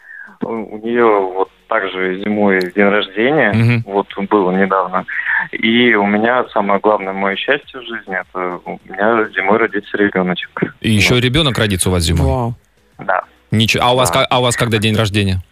у 0.40 0.78
нее 0.78 1.04
вот 1.04 1.50
также 1.70 2.20
зимой 2.22 2.60
день 2.74 2.88
рождения, 2.88 3.52
Мгм. 3.54 3.84
вот 3.86 4.08
было 4.28 4.50
недавно. 4.50 5.06
И 5.52 5.94
у 5.94 6.04
меня 6.04 6.44
самое 6.52 6.80
главное 6.80 7.12
мое 7.14 7.36
счастье 7.36 7.80
в 7.80 7.84
жизни, 7.84 8.14
это 8.20 8.58
у 8.66 8.78
меня 8.84 9.26
зимой 9.34 9.56
родится 9.58 9.96
ребеночек. 9.96 10.50
И 10.80 10.90
еще 10.90 11.18
ребенок 11.20 11.56
родится 11.56 11.88
у 11.88 11.92
вас 11.92 12.02
зимой. 12.02 12.26
Вау. 12.26 12.54
Да. 12.98 13.22
Ничего. 13.52 13.84
А 13.84 13.92
у 13.92 13.96
вас, 13.96 14.10
Да. 14.10 14.26
а 14.28 14.40
у 14.40 14.42
вас 14.42 14.56
когда 14.56 14.78
день 14.78 14.96
рождения? 14.96 15.42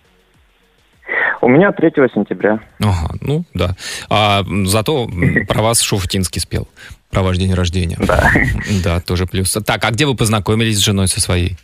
У 1.41 1.49
меня 1.49 1.71
3 1.73 2.09
сентября. 2.13 2.59
Ага, 2.81 3.15
ну 3.21 3.45
да. 3.55 3.77
А 4.11 4.43
зато 4.65 5.09
про 5.49 5.63
вас 5.63 5.81
Шуфутинский 5.81 6.41
спел. 6.41 6.69
Про 7.11 7.23
ваш 7.23 7.39
день 7.39 7.55
рождения. 7.55 7.97
Да. 8.01 8.31
Да, 8.85 9.01
тоже 9.01 9.25
плюс. 9.27 9.53
Так, 9.65 9.83
а 9.85 9.91
где 9.93 10.05
вы 10.05 10.15
познакомились 10.17 10.77
с 10.79 10.85
женой 10.85 11.07
со 11.09 11.21
своей? 11.21 11.57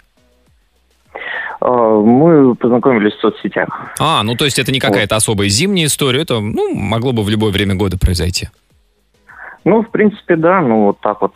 Э, 1.61 2.03
Мы 2.05 2.55
познакомились 2.55 3.15
в 3.15 3.21
соцсетях. 3.21 3.69
А, 3.99 4.23
ну 4.23 4.35
то 4.35 4.45
есть 4.45 4.59
это 4.59 4.73
не 4.73 4.81
какая-то 4.81 5.17
особая 5.17 5.49
зимняя 5.49 5.87
история, 5.87 6.23
это 6.23 6.41
ну, 6.41 6.75
могло 6.75 7.13
бы 7.13 7.23
в 7.23 7.29
любое 7.29 7.53
время 7.53 7.75
года 7.75 7.99
произойти. 7.99 8.49
Ну, 9.65 9.83
в 9.83 9.91
принципе, 9.91 10.37
да, 10.37 10.61
ну 10.61 10.85
вот 10.87 11.01
так 11.01 11.23
вот 11.23 11.35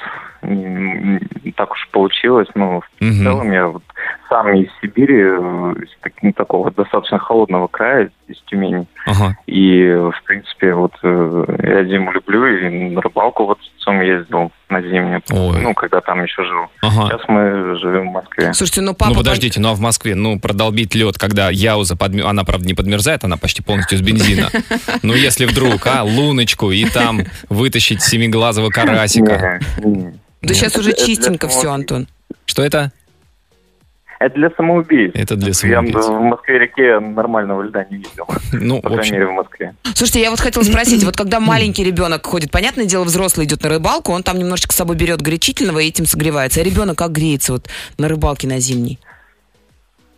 так 1.57 1.73
уж 1.73 1.89
получилось. 1.91 2.49
Ну, 2.55 2.81
в 3.01 3.03
Мгм. 3.05 3.25
целом 3.25 3.53
я 3.53 3.67
вот 3.69 3.83
сам 4.29 4.55
из 4.55 4.69
Сибири, 4.81 5.21
э, 5.21 5.75
из 5.83 6.13
ну, 6.23 6.33
такого 6.33 6.71
достаточно 6.71 7.19
холодного 7.19 7.67
края, 7.69 8.11
из 8.29 8.37
Тюмени. 8.47 8.87
Ага. 9.07 9.37
И, 9.47 9.89
в 9.89 10.23
принципе, 10.25 10.75
вот 10.75 10.93
э, 11.03 11.45
я 11.63 11.85
зиму 11.85 12.13
люблю, 12.13 12.47
и 12.47 12.91
на 12.91 13.01
рыбалку 13.01 13.47
вот 13.47 13.59
с 13.61 13.79
отцом 13.89 14.01
ездил 14.01 14.53
на 14.69 14.83
зимнюю, 14.83 15.23
Ой. 15.31 15.61
ну, 15.63 15.75
когда 15.75 16.01
там 16.01 16.23
еще 16.23 16.45
жил. 16.45 16.67
Ага. 16.83 17.09
Сейчас 17.09 17.29
мы 17.29 17.77
живем 17.79 18.11
в 18.11 18.13
Москве. 18.13 18.53
Слушайте, 18.53 18.83
ну 18.83 18.95
папа... 18.95 19.13
ну 19.13 19.17
подождите, 19.17 19.61
ну 19.61 19.71
а 19.71 19.75
в 19.75 19.81
Москве, 19.81 20.15
ну 20.15 20.39
продолбить 20.39 20.95
лед, 20.95 21.17
когда 21.17 21.51
яуза, 21.51 21.95
подмер- 21.95 22.27
она 22.27 22.45
правда 22.45 22.67
не 22.67 22.75
подмерзает, 22.75 23.25
она 23.25 23.37
почти 23.37 23.63
полностью 23.63 23.99
из 23.99 24.03
бензина. 24.03 24.51
Ну 25.03 25.15
если 25.15 25.47
вдруг, 25.47 25.87
а, 25.87 26.03
луночку 26.03 26.71
и 26.71 26.85
там 26.85 27.21
вытащить 27.49 28.03
семиглазого 28.03 28.71
карасика. 28.71 29.61
Да 30.43 30.55
сейчас 30.55 30.77
уже 30.77 30.93
чистенько 30.93 31.49
все, 31.49 31.71
Антон. 31.73 32.07
Что 32.47 32.63
это? 32.63 32.93
Это 34.19 34.35
для 34.35 34.51
самоубийц. 34.51 35.13
Это 35.15 35.37
для 35.37 35.49
Я 35.49 35.55
самоубийц. 35.55 35.95
в 36.07 36.21
Москве-реке 36.21 36.99
нормального 36.99 37.63
льда 37.63 37.85
не 37.91 37.99
видел. 37.99 38.27
Ну, 38.53 38.81
По 38.81 38.89
в 38.89 38.95
крайней 38.95 39.13
мере, 39.13 39.27
в 39.27 39.33
Москве. 39.33 39.75
Слушайте, 39.95 40.21
я 40.23 40.31
вот 40.31 40.41
хотела 40.41 40.65
спросить, 40.65 41.05
вот 41.05 41.17
когда 41.17 41.39
маленький 41.39 41.85
ребенок 41.85 42.27
ходит, 42.27 42.51
понятное 42.51 42.87
дело, 42.87 43.05
взрослый 43.05 43.47
идет 43.47 43.63
на 43.63 43.69
рыбалку, 43.69 44.13
он 44.13 44.23
там 44.23 44.39
немножечко 44.39 44.73
с 44.73 44.77
собой 44.77 44.97
берет 44.97 45.23
горячительного 45.23 45.79
и 45.79 45.89
этим 45.89 46.07
согревается. 46.07 46.61
А 46.61 46.65
ребенок 46.65 46.99
как 46.99 47.13
греется 47.13 47.53
вот 47.53 47.69
на 47.99 48.09
рыбалке 48.09 48.49
на 48.49 48.59
зимней? 48.59 48.99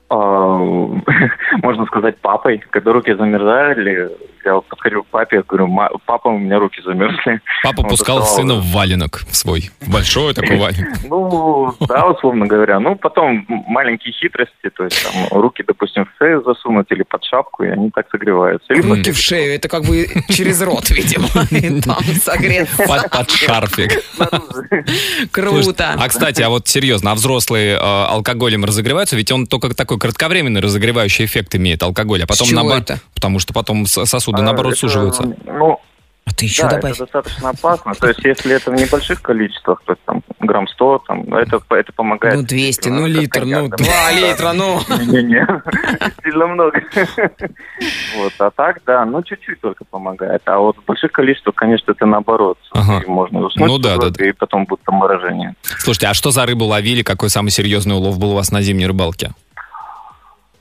А, 0.09 0.17
можно 1.63 1.85
сказать, 1.87 2.17
папой. 2.19 2.63
Когда 2.71 2.93
руки 2.93 3.13
замерзали, 3.15 4.11
я 4.44 4.55
вот 4.55 4.66
подходил 4.68 5.03
к 5.03 5.07
папе, 5.07 5.37
я 5.37 5.42
говорю, 5.42 5.66
«Ма- 5.66 5.90
папа, 6.07 6.29
у 6.29 6.38
меня 6.38 6.59
руки 6.59 6.81
замерзли. 6.85 7.40
папа 7.62 7.81
Он 7.83 7.88
пускал 7.88 8.20
доставал- 8.20 8.37
сына 8.37 8.55
в 8.61 8.66
валенок 8.72 9.22
свой. 9.31 9.70
Большой 9.87 10.35
такой 10.35 10.57
валенок. 10.59 10.98
Ну, 11.09 11.74
да, 11.81 12.07
условно 12.07 12.46
говоря. 12.46 12.81
Ну, 12.81 12.96
потом 12.96 13.44
маленькие 13.48 14.12
хитрости, 14.12 14.70
то 14.76 14.85
есть 14.85 15.03
там 15.03 15.26
руки, 15.40 15.62
допустим, 15.66 16.05
в 16.07 16.09
шею 16.18 16.42
засунуть 16.44 16.87
или 16.90 17.03
под 17.03 17.24
шапку, 17.24 17.64
и 17.64 17.68
они 17.68 17.90
так 17.90 18.07
согреваются. 18.11 18.72
Или 18.72 18.83
Руки 18.83 19.12
в 19.12 19.18
шею, 19.18 19.55
это 19.55 19.68
как 19.68 19.85
бы 19.85 20.07
через 20.29 20.61
рот, 20.62 20.90
видимо. 20.90 21.29
Там 21.83 22.03
согреться. 22.22 22.85
Под, 22.87 23.31
шарфик. 23.31 24.03
Круто. 25.33 25.94
А, 25.98 26.09
кстати, 26.09 26.42
а 26.42 26.48
вот 26.48 26.68
серьезно, 26.68 27.12
а 27.12 27.14
взрослые 27.14 27.74
э, 27.74 27.79
алкоголем 27.79 28.64
разогреваются? 28.64 29.16
Ведь 29.16 29.31
он 29.33 29.46
только 29.46 29.74
такой 29.74 29.98
кратковременный 29.98 30.61
разогревающий 30.61 31.24
эффект 31.24 31.55
имеет, 31.57 31.83
алкоголь. 31.83 32.22
А 32.22 32.26
потом 32.26 32.48
это? 32.79 33.00
Потому 33.14 33.38
что 33.38 33.53
потом 33.53 33.87
с- 33.87 34.05
сосуды, 34.31 34.43
наоборот, 34.43 34.73
это, 34.73 34.81
суживаются. 34.81 35.23
Ну, 35.47 35.81
А 36.27 36.33
ты 36.33 36.45
еще 36.45 36.62
да, 36.62 36.71
добавь. 36.77 36.93
это 36.93 37.01
достаточно 37.01 37.51
опасно. 37.51 37.95
То 37.95 38.09
есть, 38.09 38.25
если 38.25 38.55
это 38.55 38.71
в 38.71 38.75
небольших 38.75 39.21
количествах, 39.23 39.83
то 39.85 39.93
есть 39.93 40.03
там 40.05 40.23
грамм 40.40 40.69
100, 40.69 41.03
там, 41.09 41.35
это, 41.35 41.61
это 41.71 41.93
помогает. 41.93 42.37
Ну, 42.37 42.43
200, 42.45 42.88
ну, 42.88 43.07
литр, 43.07 43.45
ну, 43.45 43.69
коньяк, 43.69 43.77
2 43.77 43.87
да. 43.87 44.12
литра, 44.12 44.53
ну. 44.53 44.81
Не-не, 45.07 45.47
сильно 46.23 46.47
много. 46.47 46.83
Вот, 48.16 48.33
а 48.38 48.51
так, 48.51 48.81
да, 48.87 49.05
ну 49.05 49.23
чуть-чуть 49.23 49.61
только 49.61 49.85
помогает. 49.85 50.43
А 50.45 50.59
вот 50.59 50.77
в 50.77 50.85
больших 50.85 51.12
количествах, 51.12 51.55
конечно, 51.55 51.93
это 51.93 52.07
наоборот. 52.07 52.59
Можно 53.07 53.47
уснуть, 53.47 53.69
Ну 53.69 53.79
да, 53.79 53.97
да, 53.97 54.25
и 54.25 54.33
потом 54.33 54.64
будет 54.66 54.81
морожение. 54.87 55.55
Слушайте, 55.62 56.09
а 56.09 56.14
что 56.14 56.31
за 56.31 56.47
рыбу 56.47 56.64
ловили? 56.64 57.03
Какой 57.03 57.31
самый 57.31 57.51
серьезный 57.51 57.95
улов 57.95 58.19
был 58.19 58.33
у 58.33 58.35
вас 58.35 58.51
на 58.53 58.61
зимней 58.62 58.87
рыбалке? 58.87 59.31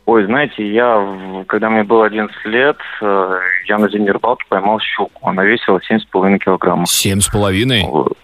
Ой, 0.10 0.26
знаете, 0.26 0.68
я, 0.68 1.46
когда 1.48 1.70
мне 1.70 1.84
было 1.84 2.08
11 2.08 2.36
лет, 2.46 2.78
э, 3.00 3.40
я 3.68 3.78
на 3.78 3.88
зимней 3.90 4.10
рыбалке 4.10 4.44
поймал 4.50 4.80
щуку. 4.80 5.30
Она 5.30 5.44
весила 5.44 5.80
7,5 5.88 6.40
килограммов. 6.40 6.90
Семь 6.90 7.20
с 7.20 7.28
половиной? 7.28 7.84
Вот. 7.84 8.18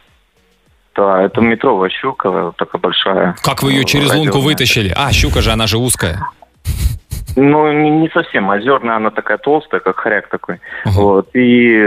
Да, 0.95 1.21
это 1.21 1.41
метровая 1.41 1.91
щука, 1.91 2.53
такая 2.57 2.81
большая. 2.81 3.35
Как 3.43 3.61
вы 3.61 3.73
ее 3.73 3.85
через 3.85 4.11
лунку 4.11 4.39
вытащили? 4.39 4.91
А, 4.97 5.11
щука 5.11 5.43
же, 5.43 5.51
она 5.51 5.67
же 5.67 5.77
узкая. 5.77 6.27
Ну, 7.35 7.71
не, 7.71 8.09
совсем. 8.09 8.49
Озерная, 8.49 8.97
она 8.97 9.11
такая 9.11 9.37
толстая, 9.37 9.81
как 9.81 9.99
хоряк 9.99 10.29
такой. 10.29 10.59
Ага. 10.85 10.99
Вот. 10.99 11.29
И, 11.33 11.77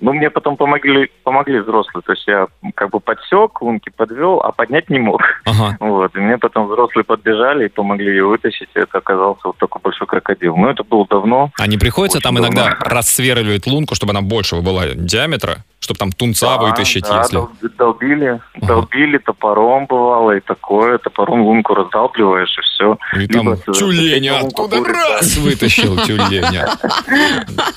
ну, 0.00 0.12
мне 0.12 0.30
потом 0.30 0.56
помогли, 0.56 1.10
помогли 1.22 1.60
взрослые. 1.60 2.02
То 2.04 2.12
есть 2.12 2.26
я 2.26 2.46
как 2.74 2.90
бы 2.90 3.00
подсек, 3.00 3.60
лунки 3.60 3.90
подвел, 3.94 4.40
а 4.40 4.52
поднять 4.52 4.88
не 4.90 4.98
мог. 4.98 5.22
Ага. 5.44 5.76
Вот. 5.94 6.16
И 6.16 6.18
мне 6.18 6.38
потом 6.38 6.66
взрослые 6.66 7.04
подбежали 7.04 7.66
и 7.66 7.68
помогли 7.68 8.10
ее 8.10 8.26
вытащить. 8.26 8.68
И 8.74 8.78
это 8.78 8.98
оказался 8.98 9.42
вот 9.44 9.58
такой 9.58 9.80
большой 9.82 10.06
крокодил. 10.06 10.56
Но 10.56 10.70
это 10.70 10.82
было 10.82 11.06
давно. 11.08 11.50
А 11.58 11.66
не 11.66 11.78
приходится 11.78 12.20
там 12.20 12.38
иногда 12.38 12.70
давно. 12.70 12.76
рассверливать 12.86 13.66
лунку, 13.66 13.94
чтобы 13.94 14.10
она 14.10 14.22
большего 14.22 14.60
была 14.60 14.86
диаметра, 14.94 15.64
Чтобы 15.84 15.98
там 15.98 16.12
тунца 16.12 16.56
Да, 16.56 16.62
вытащить, 16.62 17.04
да, 17.04 17.18
если... 17.20 17.34
дол- 17.36 17.50
долбили, 17.76 18.40
долбили 18.56 19.18
топором 19.18 19.84
бывало 19.84 20.30
и 20.34 20.40
такое. 20.40 20.96
Топором 20.96 21.42
лунку 21.42 21.74
раздалбливаешь 21.74 22.56
и 22.56 22.60
все. 22.62 22.98
И 23.22 23.26
там 23.26 23.54
тюленя 23.74 24.38
оттуда 24.38 24.82
раз 24.82 25.36
вытащил 25.36 25.94
тюленя. 26.06 26.66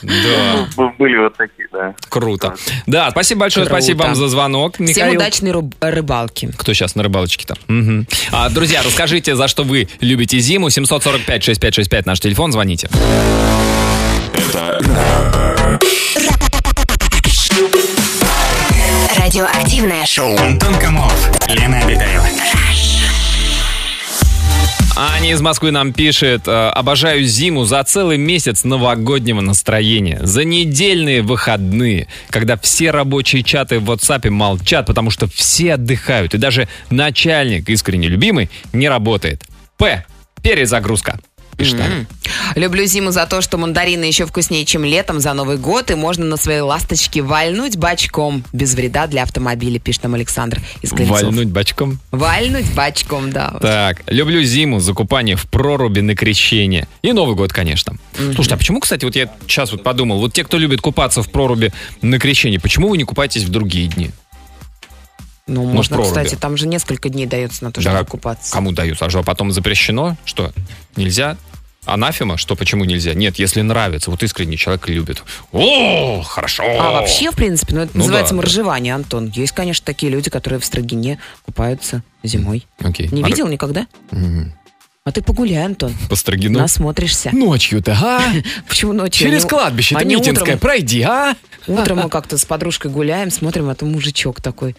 Да, 0.04 0.68
Были 0.98 1.18
вот 1.24 1.36
такие, 1.36 1.68
да. 1.74 1.94
круто. 2.08 2.56
Да, 2.86 3.12
спасибо 3.12 3.42
большое, 3.42 3.66
спасибо 3.66 4.04
вам 4.04 4.16
за 4.16 4.28
звонок, 4.30 4.76
Всем 4.76 4.86
Михаил. 4.86 5.16
удачной 5.16 5.52
рыб- 5.52 5.74
рыбалки. 5.82 6.50
Кто 6.58 6.74
сейчас 6.74 6.96
на 6.96 7.04
рыбалочке-то? 7.04 7.56
Мгм. 7.68 8.08
А, 8.32 8.50
друзья, 8.50 8.82
расскажите, 8.84 9.36
за 9.36 9.48
что 9.50 9.64
вы 9.64 9.90
любите 10.00 10.40
зиму. 10.40 10.68
745-6565 10.70 12.04
наш 12.06 12.20
телефон, 12.22 12.52
звоните. 12.54 12.88
Радиоактивное 19.28 20.06
шоу. 20.06 20.38
Антон 20.38 20.74
Камолов, 20.80 21.50
Лена 21.50 21.80
Обитаева. 21.80 22.26
Аня 24.96 25.34
из 25.34 25.42
Москвы 25.42 25.72
нам 25.72 25.92
пишет, 25.92 26.48
э, 26.48 26.70
обожаю 26.70 27.26
зиму 27.26 27.66
за 27.66 27.84
целый 27.84 28.18
месяц 28.18 28.64
новогоднего 28.64 29.42
настроения, 29.42 30.22
за 30.24 30.46
недельные 30.46 31.24
выходные, 31.24 32.08
когда 32.30 32.56
все 32.56 32.92
рабочие 32.92 33.44
чаты 33.44 33.82
в 33.82 33.92
WhatsApp 33.92 34.30
молчат, 34.30 34.86
потому 34.86 35.12
что 35.12 35.28
все 35.28 35.74
отдыхают, 35.74 36.34
и 36.34 36.38
даже 36.38 36.70
начальник, 36.90 37.70
искренне 37.70 38.08
любимый, 38.08 38.50
не 38.72 38.88
работает. 38.88 39.44
П. 39.76 40.06
Перезагрузка. 40.42 41.20
Пишет 41.58 41.82
Аня. 41.82 42.08
Люблю 42.56 42.86
зиму 42.86 43.12
за 43.12 43.26
то, 43.26 43.42
что 43.42 43.58
мандарины 43.58 44.04
еще 44.06 44.26
вкуснее, 44.26 44.66
чем 44.66 44.84
летом 44.84 45.20
за 45.20 45.34
Новый 45.34 45.58
год, 45.58 45.92
и 45.92 45.96
можно 45.96 46.26
на 46.26 46.38
своей 46.38 46.62
ласточке 46.62 47.22
вальнуть 47.22 47.78
бачком, 47.78 48.44
без 48.54 48.74
вреда 48.74 49.08
для 49.08 49.24
автомобиля, 49.24 49.80
пишет 49.80 50.04
нам 50.04 50.14
Александр 50.16 50.62
из 50.82 50.92
Клинцов. 50.92 51.22
Вальнуть 51.22 51.48
бочком. 51.50 52.00
Вальнуть 52.12 52.74
бачком, 52.74 53.32
да. 53.32 53.58
Так, 53.62 54.04
люблю 54.08 54.42
зиму, 54.44 54.80
закупание 54.80 55.36
в 55.36 55.48
проруби 55.48 56.02
на 56.02 56.16
крещение. 56.16 56.88
И 57.02 57.12
Новый 57.12 57.36
год, 57.36 57.54
конечно. 57.54 57.98
Слушайте, 58.16 58.56
а 58.56 58.58
почему, 58.58 58.80
кстати, 58.80 59.06
вот 59.06 59.16
я 59.16 59.30
сейчас 59.48 59.72
вот 59.72 59.84
подумал, 59.84 60.20
вот 60.20 60.34
те, 60.34 60.44
кто 60.44 60.58
любит 60.58 60.82
купаться 60.82 61.22
в 61.22 61.30
проруби 61.32 61.74
на 62.02 62.20
крещение, 62.20 62.60
почему 62.60 62.90
вы 62.90 62.98
не 62.98 63.04
купаетесь 63.04 63.44
в 63.44 63.50
другие 63.50 63.88
дни? 63.88 64.12
Ну, 65.48 65.64
в 65.64 65.74
можно, 65.74 65.96
проруби. 65.96 66.10
кстати, 66.10 66.36
там 66.36 66.58
же 66.58 66.68
несколько 66.68 67.08
дней 67.10 67.26
дается 67.26 67.64
на 67.64 67.72
то, 67.72 67.80
чтобы 67.80 67.96
Да, 67.96 68.04
купаться. 68.04 68.52
Кому 68.52 68.74
дают? 68.74 69.02
А 69.02 69.10
что, 69.10 69.24
потом 69.24 69.52
запрещено? 69.52 70.18
Что, 70.26 70.52
нельзя? 70.98 71.38
Анафема? 71.88 72.38
Что, 72.38 72.56
почему 72.56 72.86
нельзя? 72.86 73.14
Нет, 73.14 73.40
если 73.40 73.62
нравится, 73.62 74.12
вот 74.12 74.22
искренне 74.24 74.58
человек 74.58 74.88
любит. 74.88 75.24
О, 75.52 76.22
хорошо. 76.22 76.64
А 76.64 76.92
вообще, 76.92 77.32
в 77.32 77.36
принципе, 77.36 77.76
ну 77.76 77.82
это 77.82 77.92
Ну 77.94 78.00
называется 78.02 78.34
да, 78.34 78.38
моржевание, 78.38 78.94
Антон. 78.94 79.32
Есть, 79.34 79.54
конечно, 79.54 79.86
такие 79.86 80.12
люди, 80.12 80.30
которые 80.30 80.60
в 80.60 80.66
Строгине 80.66 81.20
купаются 81.46 82.04
зимой. 82.24 82.68
Окей. 82.80 83.08
Не 83.12 83.24
А 83.24 83.28
видел 83.28 83.48
никогда? 83.48 83.88
Мгм. 84.12 84.54
А 85.06 85.12
ты 85.14 85.22
погуляй, 85.22 85.64
Антон. 85.66 85.94
По 86.10 86.18
Строгину? 86.18 86.60
Насмотришься. 86.60 87.30
Ночью-то, 87.34 87.98
а? 88.02 88.22
Почему 88.68 88.92
ночью? 88.92 89.28
Через 89.28 89.44
Они- 89.44 89.50
кладбище-то 89.50 90.02
они 90.02 90.16
Митинское 90.16 90.58
пройди, 90.58 91.02
а? 91.04 91.36
Утром 91.66 92.00
мы 92.00 92.10
как-то 92.10 92.38
с 92.38 92.44
подружкой 92.44 92.92
гуляем, 92.92 93.32
смотрим, 93.32 93.70
а 93.70 93.76
там 93.76 93.92
мужичок 93.94 94.42
такой 94.42 94.76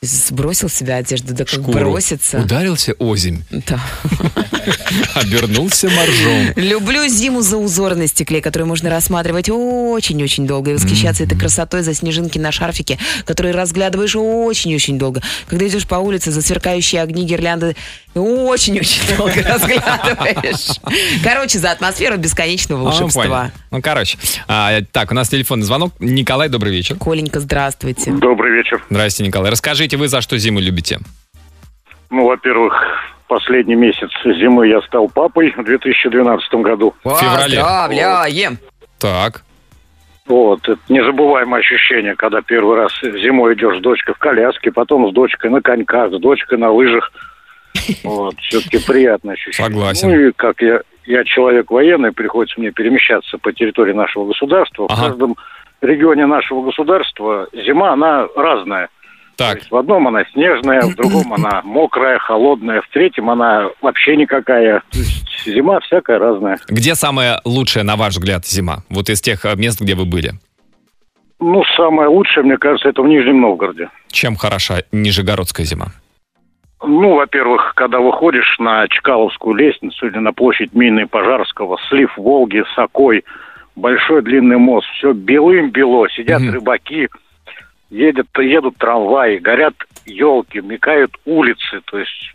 сбросил 0.00 0.68
себя 0.68 0.96
одежду, 0.96 1.34
да 1.34 1.44
как 1.44 1.48
Шкуру. 1.48 1.72
бросится. 1.72 2.38
Ударился 2.40 2.92
озимь, 3.00 3.42
Да. 3.50 3.80
обернулся 5.14 5.88
моржом. 5.90 6.52
Люблю 6.56 7.06
зиму 7.08 7.40
за 7.42 7.56
узоры 7.56 7.94
на 7.96 8.06
стекле, 8.06 8.40
которые 8.40 8.66
можно 8.66 8.90
рассматривать 8.90 9.48
очень-очень 9.50 10.46
долго 10.46 10.70
и 10.70 10.74
восхищаться 10.74 11.24
этой 11.24 11.38
красотой 11.38 11.82
за 11.82 11.94
снежинки 11.94 12.38
на 12.38 12.52
шарфике, 12.52 12.98
которые 13.24 13.54
разглядываешь 13.54 14.16
очень-очень 14.16 14.98
долго. 14.98 15.22
Когда 15.46 15.66
идешь 15.66 15.86
по 15.86 15.96
улице 15.96 16.30
за 16.30 16.42
сверкающие 16.42 17.02
огни 17.02 17.24
гирлянды, 17.24 17.76
очень-очень 18.14 19.02
долго 19.16 19.42
разглядываешь. 19.42 20.78
Короче, 21.22 21.58
за 21.58 21.70
атмосферу 21.70 22.16
бесконечного 22.16 22.82
А, 22.82 22.84
волшебства. 22.84 23.50
Ну, 23.70 23.82
короче. 23.82 24.18
А, 24.46 24.80
так, 24.92 25.10
у 25.10 25.14
нас 25.14 25.28
телефонный 25.28 25.64
звонок. 25.64 25.92
Николай, 25.98 26.48
добрый 26.48 26.72
вечер. 26.72 26.96
Коленька, 26.96 27.40
здравствуйте. 27.40 28.10
Добрый 28.12 28.52
вечер. 28.56 28.84
Здрасте, 28.90 29.24
Николай. 29.24 29.50
Расскажите, 29.50 29.96
вы 29.96 30.08
за 30.08 30.20
что 30.20 30.38
зиму 30.38 30.60
любите? 30.60 30.98
Ну, 32.10 32.26
во-первых, 32.26 32.72
последний 33.28 33.76
месяц 33.76 34.10
зимы 34.24 34.68
я 34.68 34.80
стал 34.82 35.08
папой 35.08 35.52
в 35.56 35.62
2012 35.62 36.54
году. 36.54 36.94
В 37.04 37.14
феврале. 37.16 37.58
Поздравляем! 37.58 38.58
Так. 38.98 39.44
Вот, 40.26 40.68
это 40.68 40.78
незабываемое 40.90 41.60
ощущение, 41.60 42.14
когда 42.14 42.42
первый 42.42 42.76
раз 42.76 42.92
зимой 43.00 43.54
идешь 43.54 43.78
с 43.78 43.80
дочкой 43.80 44.14
в 44.14 44.18
коляске, 44.18 44.70
потом 44.70 45.08
с 45.10 45.14
дочкой 45.14 45.50
на 45.50 45.62
коньках, 45.62 46.12
с 46.12 46.18
дочкой 46.18 46.58
на 46.58 46.70
лыжах. 46.70 47.10
Вот, 48.02 48.34
все-таки 48.40 48.84
приятное 48.84 49.34
ощущение. 49.34 49.70
Согласен. 49.70 50.08
Ну 50.08 50.20
и 50.20 50.32
как 50.32 50.60
я, 50.60 50.80
я 51.06 51.24
человек 51.24 51.70
военный, 51.70 52.12
приходится 52.12 52.60
мне 52.60 52.70
перемещаться 52.70 53.38
по 53.38 53.52
территории 53.52 53.92
нашего 53.92 54.26
государства. 54.26 54.86
Ага. 54.90 54.94
В 54.94 55.04
каждом 55.06 55.36
регионе 55.80 56.26
нашего 56.26 56.62
государства 56.62 57.48
зима, 57.52 57.92
она 57.92 58.26
разная. 58.36 58.88
То 59.38 59.44
Так, 59.44 59.58
есть 59.58 59.70
в 59.70 59.76
одном 59.76 60.08
она 60.08 60.24
снежная, 60.32 60.80
в 60.82 60.96
другом 60.96 61.32
она 61.32 61.62
мокрая, 61.64 62.18
холодная, 62.18 62.80
в 62.82 62.88
третьем 62.88 63.30
она 63.30 63.68
вообще 63.80 64.16
никакая. 64.16 64.82
То 64.90 64.98
есть 64.98 65.44
зима 65.44 65.78
всякая 65.78 66.18
разная. 66.18 66.58
где 66.68 66.96
самая 66.96 67.40
лучшая, 67.44 67.84
на 67.84 67.94
ваш 67.94 68.14
взгляд, 68.14 68.44
зима? 68.44 68.78
Вот 68.90 69.08
из 69.10 69.20
тех 69.20 69.44
э, 69.44 69.54
мест, 69.54 69.80
где 69.80 69.94
вы 69.94 70.06
были. 70.06 70.32
Ну, 71.38 71.62
самое 71.76 72.08
лучшее, 72.08 72.42
мне 72.42 72.56
кажется, 72.58 72.88
это 72.88 73.00
в 73.00 73.06
Нижнем 73.06 73.40
Новгороде. 73.40 73.90
Чем 74.08 74.34
хороша 74.34 74.82
Нижегородская 74.90 75.64
зима? 75.64 75.86
Ну, 76.82 77.14
во-первых, 77.14 77.74
когда 77.76 78.00
выходишь 78.00 78.56
на 78.58 78.88
Чкаловскую 78.88 79.54
лестницу 79.54 80.08
или 80.08 80.18
на 80.18 80.32
площадь 80.32 80.74
Мины 80.74 81.06
Пожарского, 81.06 81.78
слив 81.88 82.10
Волги, 82.16 82.64
Сокой, 82.74 83.24
большой 83.76 84.22
длинный 84.22 84.56
мост, 84.58 84.88
все 84.98 85.12
белым-бело, 85.12 86.08
сидят 86.10 86.40
Мгм. 86.40 86.54
рыбаки, 86.54 87.08
едет, 87.90 88.26
едут 88.38 88.76
трамваи, 88.78 89.38
горят 89.38 89.74
елки, 90.06 90.60
мелькают 90.60 91.12
улицы, 91.24 91.80
то 91.90 91.98
есть 91.98 92.32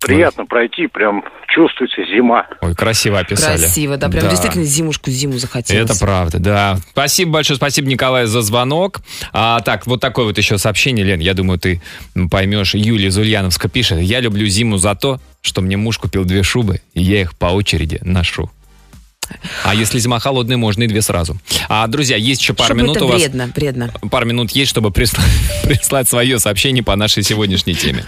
приятно 0.00 0.46
пройти, 0.46 0.86
прям 0.86 1.24
чувствуется 1.48 2.02
зима. 2.04 2.46
Ой, 2.60 2.74
красиво 2.74 3.18
описали. 3.18 3.58
Красиво, 3.58 3.96
да, 3.96 4.08
прям 4.08 4.22
Да. 4.24 4.30
действительно 4.30 4.64
зимушку 4.64 5.10
зиму 5.10 5.34
захотелось. 5.38 5.90
Это 5.90 5.98
правда, 5.98 6.38
да. 6.38 6.78
Спасибо 6.92 7.32
большое, 7.32 7.56
спасибо, 7.56 7.88
Николай, 7.88 8.26
за 8.26 8.42
звонок. 8.42 9.00
А, 9.32 9.60
так, 9.60 9.86
вот 9.88 10.00
такое 10.00 10.26
вот 10.26 10.38
еще 10.38 10.56
сообщение, 10.56 11.04
Лен, 11.04 11.18
я 11.18 11.34
думаю, 11.34 11.58
ты 11.58 11.82
поймешь. 12.30 12.74
Юлия 12.74 13.08
из 13.08 13.18
Ульяновска 13.18 13.68
пишет. 13.68 13.98
Я 14.00 14.20
люблю 14.20 14.46
зиму 14.46 14.76
за 14.76 14.94
то, 14.94 15.18
что 15.40 15.62
мне 15.62 15.76
муж 15.76 15.98
купил 15.98 16.24
две 16.24 16.44
шубы, 16.44 16.80
и 16.94 17.02
я 17.02 17.20
их 17.22 17.36
по 17.36 17.46
очереди 17.46 17.98
ношу. 18.02 18.50
А 19.64 19.74
если 19.74 19.98
зима 19.98 20.18
холодная, 20.20 20.56
можно 20.56 20.82
и 20.82 20.86
две 20.86 21.02
сразу. 21.02 21.36
А, 21.68 21.86
друзья, 21.86 22.16
есть 22.16 22.40
еще 22.40 22.54
пару 22.54 22.68
Чтобы 22.68 22.82
минут 22.82 22.96
это 22.96 23.04
у 23.04 23.08
вас. 23.08 23.20
вредно, 23.20 23.50
вредно. 23.54 23.92
Пару 24.10 24.26
минут 24.26 24.50
есть, 24.52 24.70
чтобы 24.70 24.90
присла- 24.90 25.22
прислать 25.64 26.08
свое 26.08 26.38
сообщение 26.38 26.82
по 26.82 26.94
нашей 26.96 27.22
сегодняшней 27.22 27.74
теме. 27.74 28.04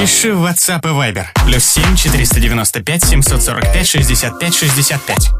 Пиши 0.00 0.34
в 0.34 0.44
WhatsApp 0.44 0.80
и 0.84 0.88
Viber. 0.92 1.26
Плюс 1.46 1.64
7 1.64 1.96
495 1.96 3.04
745 3.04 3.86
65 3.86 4.54
65. 4.54 5.30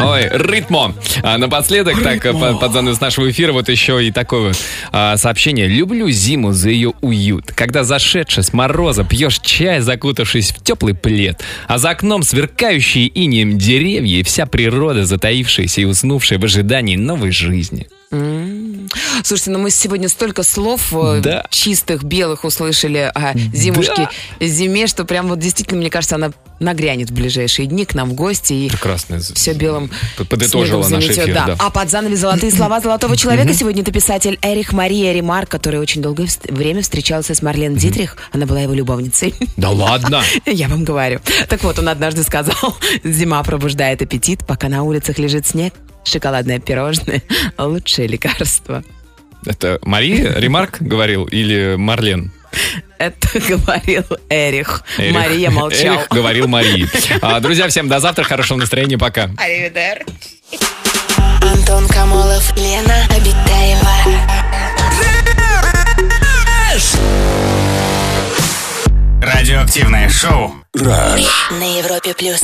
Ой, 0.00 0.28
ритмо. 0.30 0.94
А 1.22 1.38
напоследок, 1.38 2.00
так, 2.02 2.22
по- 2.22 2.54
под 2.54 2.72
занавес 2.72 3.00
нашего 3.00 3.30
эфира, 3.30 3.52
вот 3.52 3.68
еще 3.68 4.04
и 4.06 4.10
такое 4.10 4.52
а, 4.92 5.16
сообщение. 5.16 5.66
Люблю 5.66 6.08
зиму 6.10 6.52
за 6.52 6.70
ее 6.70 6.92
уют. 7.00 7.52
Когда 7.54 7.84
зашедший 7.84 8.44
с 8.44 8.52
мороза 8.52 9.04
пьешь 9.04 9.40
чай, 9.40 9.80
закутавшись 9.80 10.52
в 10.52 10.62
теплый 10.62 10.94
плед, 10.94 11.42
а 11.66 11.78
за 11.78 11.90
окном 11.90 12.22
сверкающие 12.22 13.10
инеем 13.12 13.58
деревья 13.58 14.18
и 14.20 14.22
вся 14.22 14.46
природа, 14.46 15.04
затаившаяся 15.04 15.80
и 15.80 15.84
уснувшая 15.84 16.38
в 16.38 16.44
ожидании 16.44 16.96
новой 16.96 17.32
жизни. 17.32 17.88
М. 18.10 18.57
Слушайте, 19.24 19.50
ну 19.50 19.58
мы 19.58 19.70
сегодня 19.70 20.08
столько 20.08 20.42
слов 20.42 20.92
э, 20.92 21.20
Да. 21.22 21.46
чистых, 21.50 22.04
белых 22.04 22.44
услышали 22.44 23.10
о 23.14 23.32
зимушке, 23.52 24.08
зиме, 24.40 24.86
что 24.86 25.04
прям 25.04 25.28
вот 25.28 25.38
действительно, 25.38 25.80
мне 25.80 25.90
кажется, 25.90 26.16
она 26.16 26.30
нагрянет 26.60 27.10
в 27.10 27.14
ближайшие 27.14 27.66
дни 27.66 27.84
к 27.84 27.94
нам 27.94 28.10
в 28.10 28.14
гости 28.14 28.52
и 28.52 28.68
Прекрасно. 28.68 29.20
все 29.20 29.52
белым 29.52 29.90
подытожила 30.28 30.86
наш 30.88 31.04
эфир, 31.04 31.32
да. 31.32 31.54
А 31.58 31.70
под 31.70 31.88
занавес 31.90 32.18
золотые 32.18 32.50
слова 32.52 32.80
золотого 32.82 33.16
человека 33.16 33.54
сегодня 33.54 33.82
это 33.82 33.92
писатель 33.92 34.38
Эрих 34.42 34.72
Мария 34.72 35.12
Ремар, 35.12 35.46
который 35.46 35.78
очень 35.78 36.02
долгое 36.02 36.26
время 36.48 36.82
встречался 36.82 37.34
с 37.34 37.42
Марлен 37.42 37.76
Дитрих. 37.76 38.16
Она 38.32 38.46
была 38.46 38.60
его 38.60 38.74
любовницей. 38.74 39.34
Да 39.56 39.70
ладно. 39.70 40.22
Я 40.46 40.66
вам 40.68 40.84
говорю. 40.84 41.20
Так 41.48 41.62
вот, 41.62 41.78
он 41.78 41.88
однажды 41.88 42.24
сказал, 42.24 42.76
зима 43.04 43.42
пробуждает 43.44 44.02
аппетит, 44.02 44.44
пока 44.46 44.68
на 44.68 44.82
улицах 44.82 45.18
лежит 45.18 45.46
снег. 45.46 45.72
Шоколадное 46.08 46.58
пирожное– 46.58 47.22
лучшее 47.58 48.08
лекарство. 48.08 48.82
Это 49.44 49.78
Мария 49.82 50.32
Ремарк 50.38 50.80
говорил 50.80 51.24
или 51.26 51.76
Марлен? 51.76 52.32
Это 52.98 53.38
говорил 53.46 54.04
Эрих. 54.30 54.82
Эрих. 54.96 55.14
Мария 55.14 55.50
молчал. 55.50 55.96
Эрих 55.96 56.08
говорил 56.08 56.48
Марии. 56.48 56.88
А, 57.20 57.40
друзья, 57.40 57.68
всем 57.68 57.88
до 57.88 58.00
завтра, 58.00 58.24
хорошего 58.24 58.58
настроения, 58.58 58.96
пока. 58.96 59.30
Аривидерчи. 59.36 60.06
Антон 61.42 61.86
Камолов, 61.88 62.56
Лена 62.56 63.06
Обитаева. 63.10 63.88
Радиоактивное 69.20 70.08
шоу. 70.08 70.54
Раш. 70.74 71.50
На 71.50 71.78
Европе 71.78 72.14
плюс. 72.14 72.42